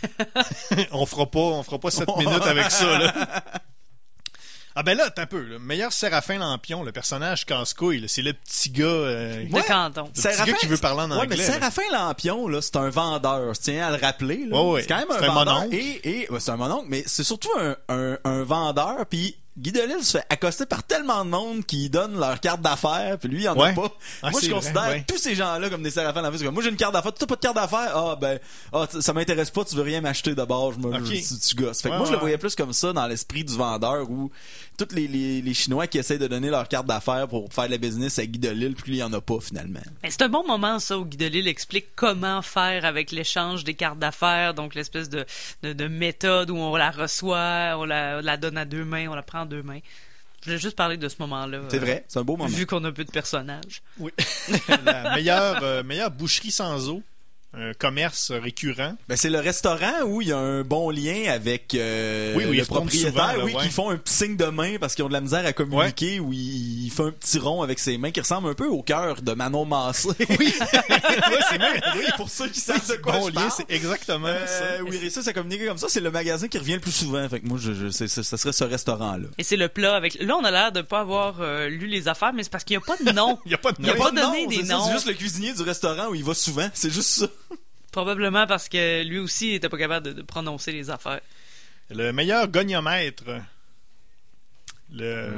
[0.91, 3.14] on fera pas, on fera pas sept minutes avec ça là.
[4.76, 5.41] Ah ben là, t'as un peu.
[5.41, 8.86] Le meilleur Séraphin Lampion, le personnage casse-couille, c'est le petit gars.
[8.86, 9.64] euh, De Ouais.
[9.64, 10.05] canton.
[10.05, 11.53] Le petit gars qui veut parler en ouais, mais anglais, là.
[11.53, 13.53] Séraphin Lampion, là, c'est un vendeur.
[13.55, 14.45] Je tiens à le rappeler.
[14.45, 14.55] là.
[14.55, 14.82] Ouais, ouais.
[14.84, 15.55] C'est quand même C'est un un vendeur.
[15.55, 15.76] mononcle.
[15.76, 19.05] Et, et ouais, c'est un mononcle, mais c'est surtout un, un, un vendeur.
[19.10, 23.18] Puis Guy Delisle se fait accoster par tellement de monde qui donnent leur carte d'affaires,
[23.20, 23.70] puis lui, il en Ouais.
[23.70, 23.91] a pas.
[24.24, 25.05] Ah, moi, je considère vrai, ouais.
[25.07, 27.14] tous ces gens-là comme des Séraphins comme, moi, j'ai une carte d'affaires.
[27.14, 27.91] Tu n'as pas de carte d'affaires?
[27.95, 28.39] Ah, ben,
[28.72, 29.66] ah, ça m'intéresse pas.
[29.66, 30.74] Tu veux rien m'acheter d'abord.
[30.74, 31.03] Je me, Ok.
[31.03, 31.82] tu, tu gosses.
[31.82, 34.32] Fait que Ouais, moi, je le voyais plus comme ça dans l'esprit du vendeur où
[34.78, 37.72] tous les, les, les Chinois qui essayent de donner leur carte d'affaires pour faire de
[37.72, 39.82] la business à Guy Delisle, puis lui, il en a pas, finalement.
[40.03, 43.74] Mais c'est un bon moment, ça, où Guy Delisle explique comment faire avec l'échange des
[43.74, 45.26] cartes d'affaires, donc l'espèce de,
[45.64, 49.07] de, de méthode où on la reçoit, on la, on la donne à deux mains,
[49.10, 49.79] on la prend deux mains.
[50.41, 51.59] Je voulais juste parler de ce moment-là.
[51.69, 52.05] C'est euh, vrai.
[52.07, 52.49] C'est un beau moment.
[52.49, 53.81] Vu qu'on a peu de personnages.
[53.97, 54.11] Oui.
[54.85, 57.03] la meilleure, euh, meilleure boucherie sans eau.
[57.51, 58.95] Un commerce récurrent.
[59.07, 62.63] Ben, c'est le restaurant où il y a un bon lien avec euh, Oui, le
[62.63, 63.63] propriétaire, souvent, là, oui, ouais.
[63.63, 66.19] qui font un petit signe de main parce qu'ils ont de la misère à communiquer,
[66.19, 68.83] où il, il fait un petit rond avec ses mains qui ressemble un peu au
[68.83, 70.09] cœur de Manon Massé.
[70.39, 71.81] Oui, ouais, c'est même.
[71.97, 73.51] Oui, pour ceux qui savent de quoi bon je lien, parle.
[73.57, 74.83] c'est exactement Euh, ça.
[74.83, 77.27] oui, réussissent à communiquer comme ça, c'est le magasin qui revient le plus souvent.
[77.29, 79.27] Fait que moi, je, je, c'est- c'est- ça serait ce restaurant-là.
[79.39, 80.21] Et c'est le plat avec.
[80.21, 82.77] Là, on a l'air de pas avoir euh, lu les affaires, mais c'est parce qu'il
[82.77, 83.39] n'y a pas de nom.
[83.45, 84.03] Il n'y a pas de Il y a nom.
[84.03, 84.85] pas de donné nom, des ça, noms.
[84.85, 86.69] C'est juste le cuisinier du restaurant où il va souvent.
[86.75, 87.27] C'est juste ça.
[87.91, 91.21] Probablement parce que lui aussi était pas capable de, de prononcer les affaires.
[91.89, 93.23] Le meilleur goniomètre.
[94.91, 95.31] Le,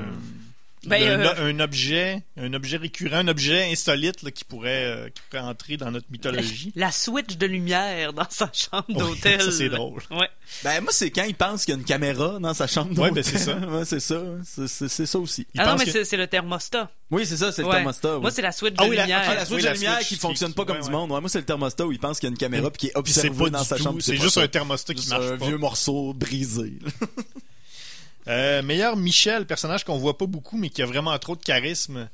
[0.88, 5.22] Ben, euh, un objet, un objet récurrent, un objet insolite là, qui pourrait, euh, qui
[5.30, 6.72] pourrait entrer dans notre mythologie.
[6.76, 9.42] La switch de lumière dans sa chambre Oui, d'hôtel.
[9.42, 10.02] ça, c'est drôle.
[10.10, 10.28] Ouais.
[10.64, 12.90] Ben, moi, c'est quand il pense qu'il y a une caméra dans sa chambre.
[13.00, 13.14] Ouais, d'hôtel.
[13.14, 13.58] ben, c'est ça.
[13.68, 14.22] ouais, c'est ça.
[14.68, 15.46] C'est- ça aussi.
[15.54, 16.90] Il ah non, mais que- c'est c'est le thermostat.
[17.12, 17.76] Oui, c'est ça, c'est le Ouais.
[17.76, 18.18] thermostat.
[18.20, 19.22] Moi, c'est la switch Ah de oui, la- lumière.
[19.28, 20.82] Ah, la switch Oui, de la lumière switch qui qui- fonctionne pas qui- comme ouais,
[20.82, 20.94] du ouais.
[20.96, 21.12] monde.
[21.12, 22.88] Ouais, moi, c'est le thermostat où il pense qu'il y a une caméra puis qui
[22.88, 24.00] est observé pas dans sa chambre.
[24.02, 25.46] C'est juste un thermostat qui C'est marche un pas.
[25.46, 26.74] vieux morceau brisé.
[28.28, 32.10] Euh, meilleur Michel, personnage qu'on voit pas beaucoup, mais qui a vraiment trop de charisme.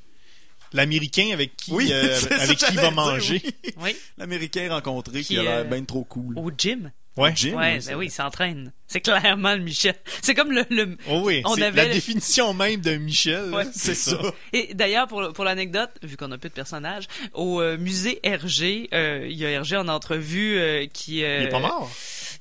[0.74, 3.42] L'américain avec qui, Oui, euh, avec qui il va manger.
[3.46, 3.74] oui.
[3.82, 3.96] Oui.
[4.18, 6.38] L'américain rencontré qui, Qui, a l'air euh, bien trop cool.
[6.38, 6.92] Au gym.
[7.16, 7.32] Ouais.
[7.36, 8.72] Jim, Ouais, ben oui, il s'entraîne.
[8.88, 9.96] C'est clairement le Michel.
[10.22, 13.52] C'est comme le, le- Oh oui, On avait la le- définition même de Michel.
[13.52, 14.20] Ouais, c'est ça.
[14.54, 18.88] Et d'ailleurs, pour, pour l'anecdote, vu qu'on a peu de personnages, au euh, musée Hergé,
[18.94, 21.24] euh, il y a Hergé en entrevue euh, qui...
[21.24, 21.90] euh, Il est pas mort?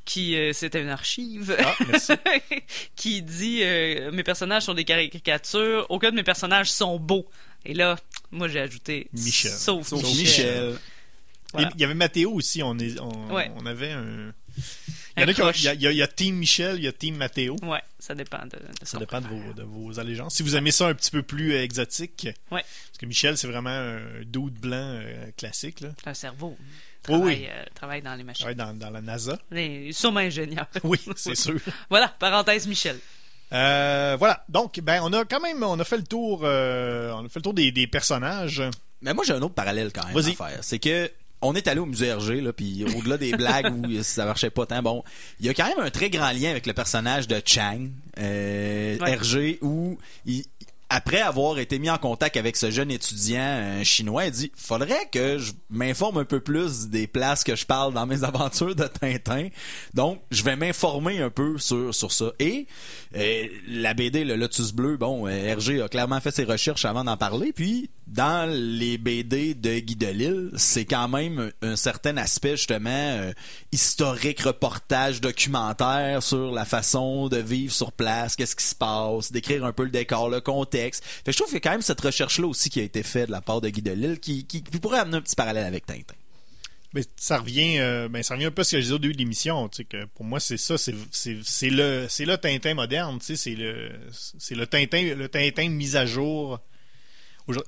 [0.06, 1.54] Qui, euh, c'était une archive.
[1.58, 2.12] Ah, merci.
[2.96, 7.28] qui dit euh, mes personnages sont des caricatures, aucun de mes personnages sont beaux.
[7.64, 7.96] Et là,
[8.30, 9.50] moi j'ai ajouté Michel.
[9.50, 10.22] Sauf, Sauf Michel.
[10.22, 10.78] Michel.
[11.52, 11.70] Voilà.
[11.74, 12.62] Il y avait Mathéo aussi.
[12.62, 13.50] On, est, on, Ouais.
[13.56, 14.32] on avait un.
[15.16, 16.06] Il y, en a qui ont- il y a, il y a- il y a
[16.06, 17.56] Team Michel, il y a Team Mathéo.
[17.62, 20.34] Ouais, ça dépend de, de Ça dépend de vos, de vos allégeances.
[20.36, 22.62] Si vous aimez ça un petit peu plus euh, exotique, Ouais.
[22.62, 25.80] parce que Michel, c'est vraiment un dude blanc euh, classique.
[25.80, 25.88] Là.
[26.04, 26.56] Un cerveau.
[27.08, 27.46] Oui, Travaille, oui.
[27.50, 28.46] euh, travaille dans les Il machines.
[28.46, 29.38] travaille dans, dans la NASA.
[29.52, 30.66] Il est sûrement ingénieur.
[30.84, 31.58] Oui, c'est sûr.
[31.90, 32.98] Voilà, parenthèse Michel.
[33.52, 34.44] Euh, voilà.
[34.48, 37.38] Donc, ben, on a quand même, on a fait le tour, euh, on a fait
[37.38, 38.62] le tour des, des personnages.
[39.02, 40.32] Mais moi, j'ai un autre parallèle quand même Vas-y.
[40.32, 40.58] à faire.
[40.62, 41.10] C'est que
[41.42, 44.64] on est allé au musée Hergé, là, puis au-delà des blagues où ça marchait pas
[44.66, 45.04] tant, bon,
[45.38, 47.88] il y a quand même un très grand lien avec le personnage de Chang,
[48.18, 49.10] euh, Ouais.
[49.10, 50.44] Hergé, où il,
[50.88, 55.08] après avoir été mis en contact avec ce jeune étudiant euh, chinois, il dit faudrait
[55.10, 58.84] que je m'informe un peu plus des places que je parle dans mes aventures de
[58.84, 59.48] Tintin.
[59.94, 62.32] Donc, je vais m'informer un peu sur sur ça.
[62.38, 62.66] Et
[63.16, 67.02] euh, la BD le Lotus bleu, bon, euh, Hergé a clairement fait ses recherches avant
[67.02, 67.52] d'en parler.
[67.52, 73.32] Puis dans les BD de Guy Delisle, c'est quand même un, certain aspect justement euh,
[73.72, 79.64] historique, reportage, documentaire sur la façon de vivre sur place, qu'est-ce qui se passe, d'écrire
[79.64, 81.04] un peu le décor, le contexte.
[81.04, 83.02] Fait que je trouve qu'il y a quand même cette recherche-là aussi qui a été
[83.02, 85.86] faite de la part de Guy Delisle qui, qui, pourrait amener un petit parallèle avec
[85.86, 86.14] Tintin.
[87.16, 89.14] Ça revient, euh, ben, ça revient un peu à ce que je disais au début
[89.14, 89.68] de l'émission.
[90.14, 93.18] Pour moi, c'est ça, c'est, le, le Tintin moderne.
[93.20, 96.60] C'est le Tintin, le Tintin mis à jour.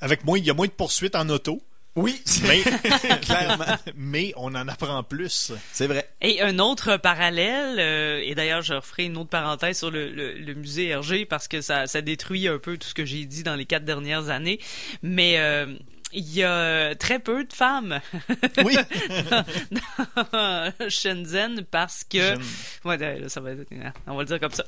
[0.01, 1.61] Avec moins, il y a moins de poursuites en auto,
[1.97, 2.62] Oui, mais,
[3.22, 3.64] clairement.
[3.97, 5.53] mais on en apprend plus.
[5.72, 6.09] C'est vrai.
[6.20, 10.35] Et un autre parallèle, euh, et d'ailleurs je referai une autre parenthèse sur le, le,
[10.35, 13.43] le musée Hergé parce que ça, ça détruit un peu tout ce que j'ai dit
[13.43, 14.61] dans les quatre dernières années,
[15.03, 15.66] mais euh,
[16.13, 18.01] il y a très peu de femmes.
[18.65, 18.77] Oui.
[19.71, 22.35] dans Shenzhen parce que
[22.85, 23.67] ouais là, ça va être-
[24.07, 24.65] on va le dire comme ça.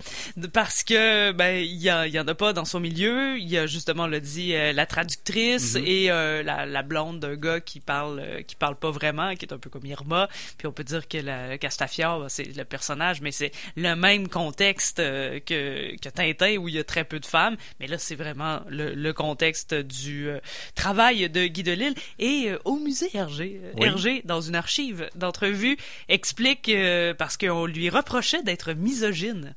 [0.52, 3.38] Parce que ben il y, a- il y en a pas dans son milieu.
[3.38, 7.36] Il y a justement le dit euh, la traductrice et euh, la, la blonde d'un
[7.36, 10.28] gars qui parle euh, qui parle pas vraiment qui est un peu comme Irma.
[10.58, 14.28] Puis on peut dire que la Castafiore ben, c'est le personnage mais c'est le même
[14.28, 17.56] contexte euh, que que Tintin où il y a très peu de femmes.
[17.78, 20.38] Mais là c'est vraiment le, le contexte du euh,
[20.74, 23.86] travail de Guy Delisle et euh, au musée Hergé euh, Oui.
[23.86, 25.76] Hergé dans une archive d'entrevue
[26.08, 29.54] explique euh, parce qu'on lui reprochait d'être misogyne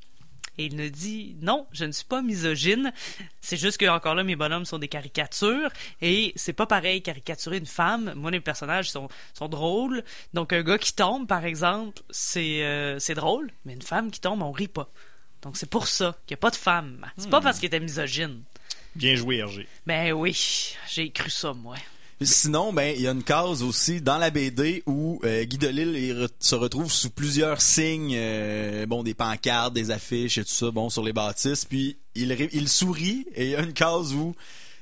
[0.58, 2.94] et il ne dit non, je ne suis pas misogyne.
[3.42, 5.72] C'est juste que encore là, mes bonhommes sont des caricatures
[6.02, 8.14] et c'est pas pareil caricaturer une femme.
[8.16, 10.04] Moi, les personnages sont, sont drôles.
[10.34, 14.22] Donc un gars qui tombe, par exemple, c'est euh, c'est drôle, mais une femme qui
[14.22, 14.90] tombe, on rit pas.
[15.42, 17.06] Donc c'est pour ça qu'il n'y a pas de femme.
[17.18, 18.44] C'est pas parce qu'il était misogyne.
[18.96, 19.68] Bien joué, Hergé.
[19.88, 21.76] Ben oui, j'ai cru ça, moi.
[22.22, 26.24] Sinon, ben il y a une case aussi dans la BD où euh, Guy Delisle
[26.24, 30.72] re- se retrouve sous plusieurs signes, euh, bon des pancartes, des affiches et tout ça,
[30.72, 31.66] bon sur les bâtisses.
[31.66, 34.36] Puis il, il sourit et il y a une case où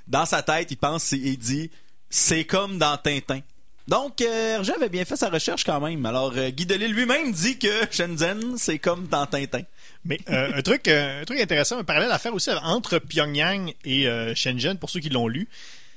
[0.07, 1.71] dans sa tête il pense et il dit
[2.11, 3.39] c'est comme dans Tintin.
[3.87, 6.05] Donc euh, Hergé avait bien fait sa recherche quand même.
[6.05, 9.63] Alors euh, Guy Delisle lui-même dit que Shenzhen c'est comme dans Tintin.
[10.03, 13.73] Mais euh, un truc, euh, un truc intéressant, un parallèle à faire aussi entre Pyongyang
[13.85, 15.47] et euh, Shenzhen, pour ceux qui l'ont lu,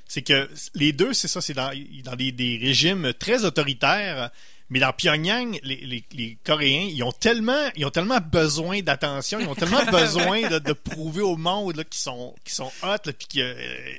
[0.07, 1.71] c'est que les deux, c'est ça, c'est dans,
[2.03, 4.29] dans des, des régimes très autoritaires.
[4.69, 9.39] Mais dans Pyongyang, les, les, les Coréens, ils ont tellement, ils ont tellement besoin d'attention,
[9.39, 13.27] ils ont tellement besoin de, de prouver au monde qu'ils sont, qu'ils sont hot, puis
[13.35, 13.93] que, euh,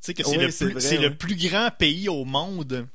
[0.00, 1.08] c'est Oui, le, c'est plus, vrai, c'est ouais.
[1.08, 2.86] le plus grand pays au monde.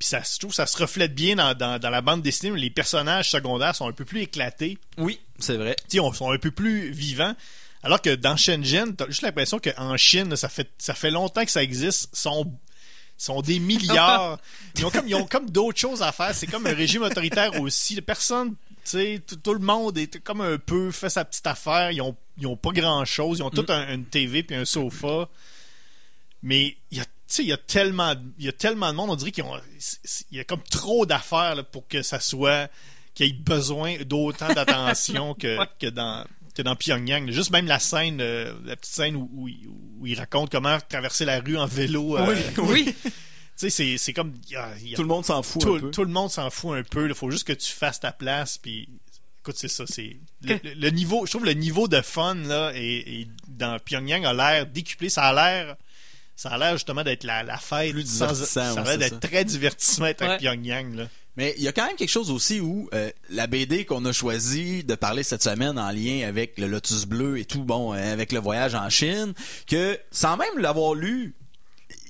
[0.00, 2.50] Puis ça, je trouve, ça se reflète bien dans, dans, dans la bande dessinée.
[2.50, 5.76] où Les personnages secondaires sont un peu plus éclatés Oui, c'est vrai.
[6.00, 7.34] on sont un peu plus vivants.
[7.82, 11.50] Alors que dans Shenzhen, t'as juste l'impression qu'en Chine, ça fait, ça fait longtemps que
[11.50, 12.50] ça existe, sont,
[13.18, 14.38] sont des milliards.
[14.78, 16.34] Ils ont comme, ils ont comme d'autres choses à faire.
[16.34, 18.00] C'est comme un régime autoritaire aussi.
[18.00, 21.90] Personne, tu sais, tout, tout le monde est comme un peu fait sa petite affaire.
[21.90, 23.40] Ils ont, ils ont pas grand chose.
[23.40, 25.28] Ils ont tout un, une TV puis un sofa.
[26.42, 27.04] Mais il y a,
[27.36, 29.10] sais, il y a tellement, il y a tellement de monde.
[29.10, 29.44] On dirait qu'il
[30.32, 32.68] y a comme trop d'affaires là, pour que ça soit,
[33.14, 35.66] qu'il y ait besoin d'autant d'attention que, Ouais.
[35.80, 36.24] que dans
[36.54, 37.30] que dans Pyongyang.
[37.30, 39.68] Juste même la scène, euh, la petite scène où, où, il-
[40.00, 42.18] où il raconte comment traverser la rue en vélo.
[42.18, 42.92] euh, Oui.
[43.04, 43.10] Tu
[43.54, 44.34] sais, c'est, c'est comme.
[44.48, 45.90] il y a- il y a- Tout le monde s'en fout tout, un peu.
[45.92, 47.08] tout le monde s'en fout un peu.
[47.08, 48.58] Il faut juste que tu fasses ta place.
[48.58, 48.88] Puis,
[49.42, 49.84] écoute, c'est ça.
[49.86, 51.24] C'est le, le- le niveau.
[51.24, 55.08] Je trouve le niveau de fun là et, dans Pyongyang a l'air décuplé.
[55.08, 55.76] Ça a l'air.
[56.42, 57.92] Ça a l'air justement d'être la, la fête.
[57.92, 60.28] Plus sans- ça a l'air d'être très divertissement être Ouais.
[60.28, 60.94] avec Pyongyang.
[60.94, 61.04] Là.
[61.36, 64.12] Mais il y a quand même quelque chose aussi où euh, la BD qu'on a
[64.12, 68.12] choisi de parler cette semaine en lien avec le Lotus Bleu et tout, bon, euh,
[68.12, 69.34] avec le voyage en Chine,
[69.66, 71.34] que sans même l'avoir lu,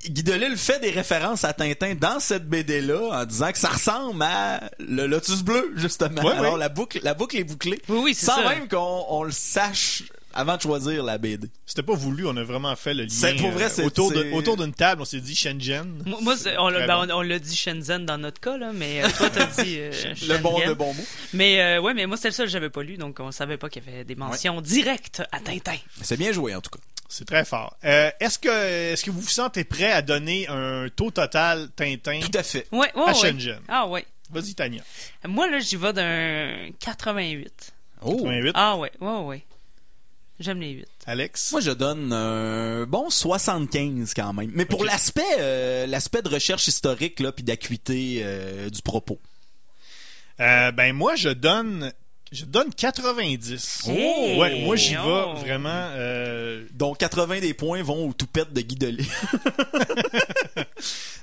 [0.08, 4.22] Guy Delisle fait des références à Tintin dans cette BD-là en disant que ça ressemble
[4.22, 6.22] à le Lotus Bleu, justement.
[6.22, 7.82] Ouais, Alors la boucle, la boucle est bouclée.
[7.88, 8.48] Oui, oui, c'est sans ça.
[8.48, 11.48] même qu'on on le sache avant de choisir la BD.
[11.66, 12.26] C'était pas voulu.
[12.26, 13.08] On a vraiment fait le lien.
[13.10, 15.02] C'est- pour vrai, euh, autour, de- autour d'une table.
[15.02, 16.02] On s'est dit Shenzhen.
[16.06, 17.12] Moi, moi, c'est- on, l'a- Très ben, bon.
[17.12, 19.90] on, on l'a dit Shenzhen dans notre cas, là, mais euh, toi, t'as dit euh,
[20.28, 21.04] Le bon, le bon mot.
[21.32, 23.56] Mais euh, ouais, mais moi, c'était le seul que j'avais pas lu, donc on savait
[23.58, 25.76] pas qu'il y avait des mentions directes à Tintin.
[26.02, 26.78] C'est bien joué, en tout cas.
[27.08, 27.76] C'est très fort.
[27.84, 32.20] Euh, est-ce que est-ce que vous vous sentez prêt à donner un taux total Tintin
[32.20, 32.68] Tout à fait.
[32.70, 33.14] Ouais, ouais, à ouais.
[33.14, 33.58] Shenzhen?
[33.68, 34.04] Ah ouais.
[34.30, 34.80] Vas-y, Tania.
[35.26, 37.72] Moi, là, j'y vais d'un 88.
[38.02, 38.12] Oh.
[38.16, 38.52] 88.
[38.54, 39.44] Ah ouais, ouais, ouais.
[40.41, 40.86] J'aime les 8.
[41.07, 41.53] Alex?
[41.53, 44.51] Moi, je donne un bon 75 quand même.
[44.55, 49.18] Mais pour l'aspect euh, l'aspect de recherche historique là, puis d'acuité euh, du propos.
[50.41, 51.93] Euh, ben moi, je donne
[52.32, 53.82] je donne 90.
[53.88, 54.38] Hey!
[54.38, 55.34] ouais, moi j'y vais Oh!
[55.36, 55.68] vraiment.
[55.97, 59.07] euh, Donc 80 des points vont au toupette de Guy Delisle.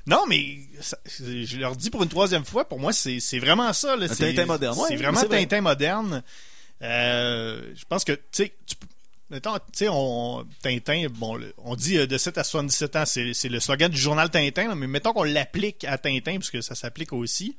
[0.05, 3.73] Non, mais ça- je leur dis pour une troisième fois, pour moi, c'est c'est vraiment
[3.73, 3.95] ça.
[4.07, 4.77] C'est- Tintin moderne.
[4.87, 5.39] C'est vraiment c'est vrai.
[5.45, 6.23] Tintin moderne.
[6.81, 8.87] Euh, je pense que, tu sais, tu peux-
[9.29, 13.33] mettons, tu sais, on, Tintin, bon, on dit euh, de 7 à 77 ans, c'est
[13.33, 17.13] c'est le slogan du journal Tintin, mais mettons qu'on l'applique à Tintin, puisque ça s'applique
[17.13, 17.55] aussi.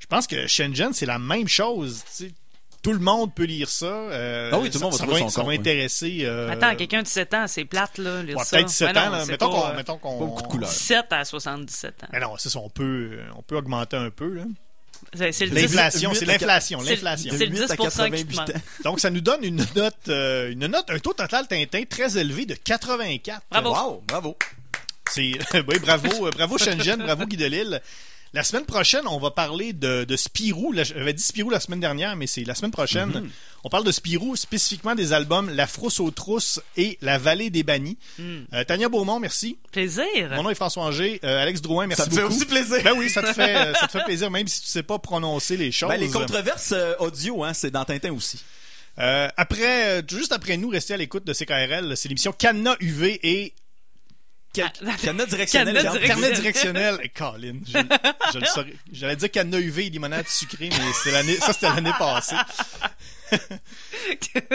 [0.00, 2.02] Je pense que Shenzhen, c'est la même chose.
[2.16, 2.32] tu sais.
[2.82, 3.86] tout le monde peut lire ça.
[3.86, 5.58] euh, Ah oui, tout le monde va ça trouver son ça compte, va oui.
[5.58, 6.18] intéresser.
[6.22, 8.56] euh, Attends, quelqu'un de 17 ans, c'est plate, là, lire ouais, ça.
[8.58, 9.06] peut-être 17 Ben ans.
[9.06, 9.24] non, là.
[9.24, 10.18] c'est Mettons qu'on, euh, mettons qu'on.
[10.18, 10.68] pas beaucoup de couleurs.
[10.70, 12.06] 17 à 77 ans.
[12.12, 14.28] Mais non, c'est ça, on peut, on peut augmenter un peu.
[14.34, 14.44] Là.
[15.14, 17.34] C'est L'inflation, 18 c'est l'inflation, c'est- l'inflation.
[17.36, 18.50] c'est le 8 à 10% qui te 88 manque.
[18.50, 18.52] ans.
[18.84, 22.44] Donc, ça nous donne une note, euh, une note, un taux total Tintin très élevé
[22.46, 23.42] de 84.
[23.50, 23.70] Bravo.
[23.74, 24.36] Wow, bravo.
[25.10, 25.32] C'est,
[25.68, 27.80] oui, bravo, euh, bravo Shenzhen, bravo Guy Delisle.
[28.36, 30.74] La semaine prochaine, on va parler de, de Spirou.
[30.74, 33.08] J'avais dit Spirou la semaine dernière, mais c'est la semaine prochaine.
[33.08, 33.30] Mm-hmm.
[33.64, 37.62] On parle de Spirou, spécifiquement des albums La Frousse aux trousses et La Vallée des
[37.62, 37.96] Bannis.
[38.18, 38.24] Mm.
[38.52, 39.56] Euh, Tania Beaumont, merci.
[39.72, 40.04] Plaisir.
[40.32, 41.18] Mon nom est François Angers.
[41.24, 42.34] Euh, Alex Drouin, merci Ça me fait beaucoup.
[42.34, 42.82] aussi plaisir.
[42.84, 45.56] Ben oui, ça te fait, ça te fait plaisir, même si tu sais pas prononcer
[45.56, 45.88] les choses.
[45.88, 48.44] Ben, les controverses euh, audio, hein, c'est dans Tintin aussi.
[48.98, 51.96] Euh, après, juste après nous, restez à l'écoute de CKRL.
[51.96, 53.54] C'est l'émission Canna UV et
[54.64, 55.74] Ah, Cadenas directionnel.
[55.74, 56.34] Cadenas directionnel.
[56.34, 56.98] Directionnel.
[57.02, 57.78] Et Colin, je,
[58.32, 58.74] je le saurais.
[58.92, 62.36] J'allais dire Canna UV et limonade sucrée, mais c'est l'année, ça c'était l'année passée.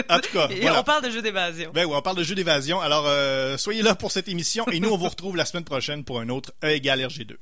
[0.09, 0.79] en tout cas, Et voilà.
[0.79, 1.71] on parle de jeux d'évasion.
[1.73, 2.79] Ben oui, on parle de jeu d'évasion.
[2.79, 6.03] Alors, euh, soyez là pour cette émission et nous, on vous retrouve la semaine prochaine
[6.03, 7.35] pour un autre E égale RG2.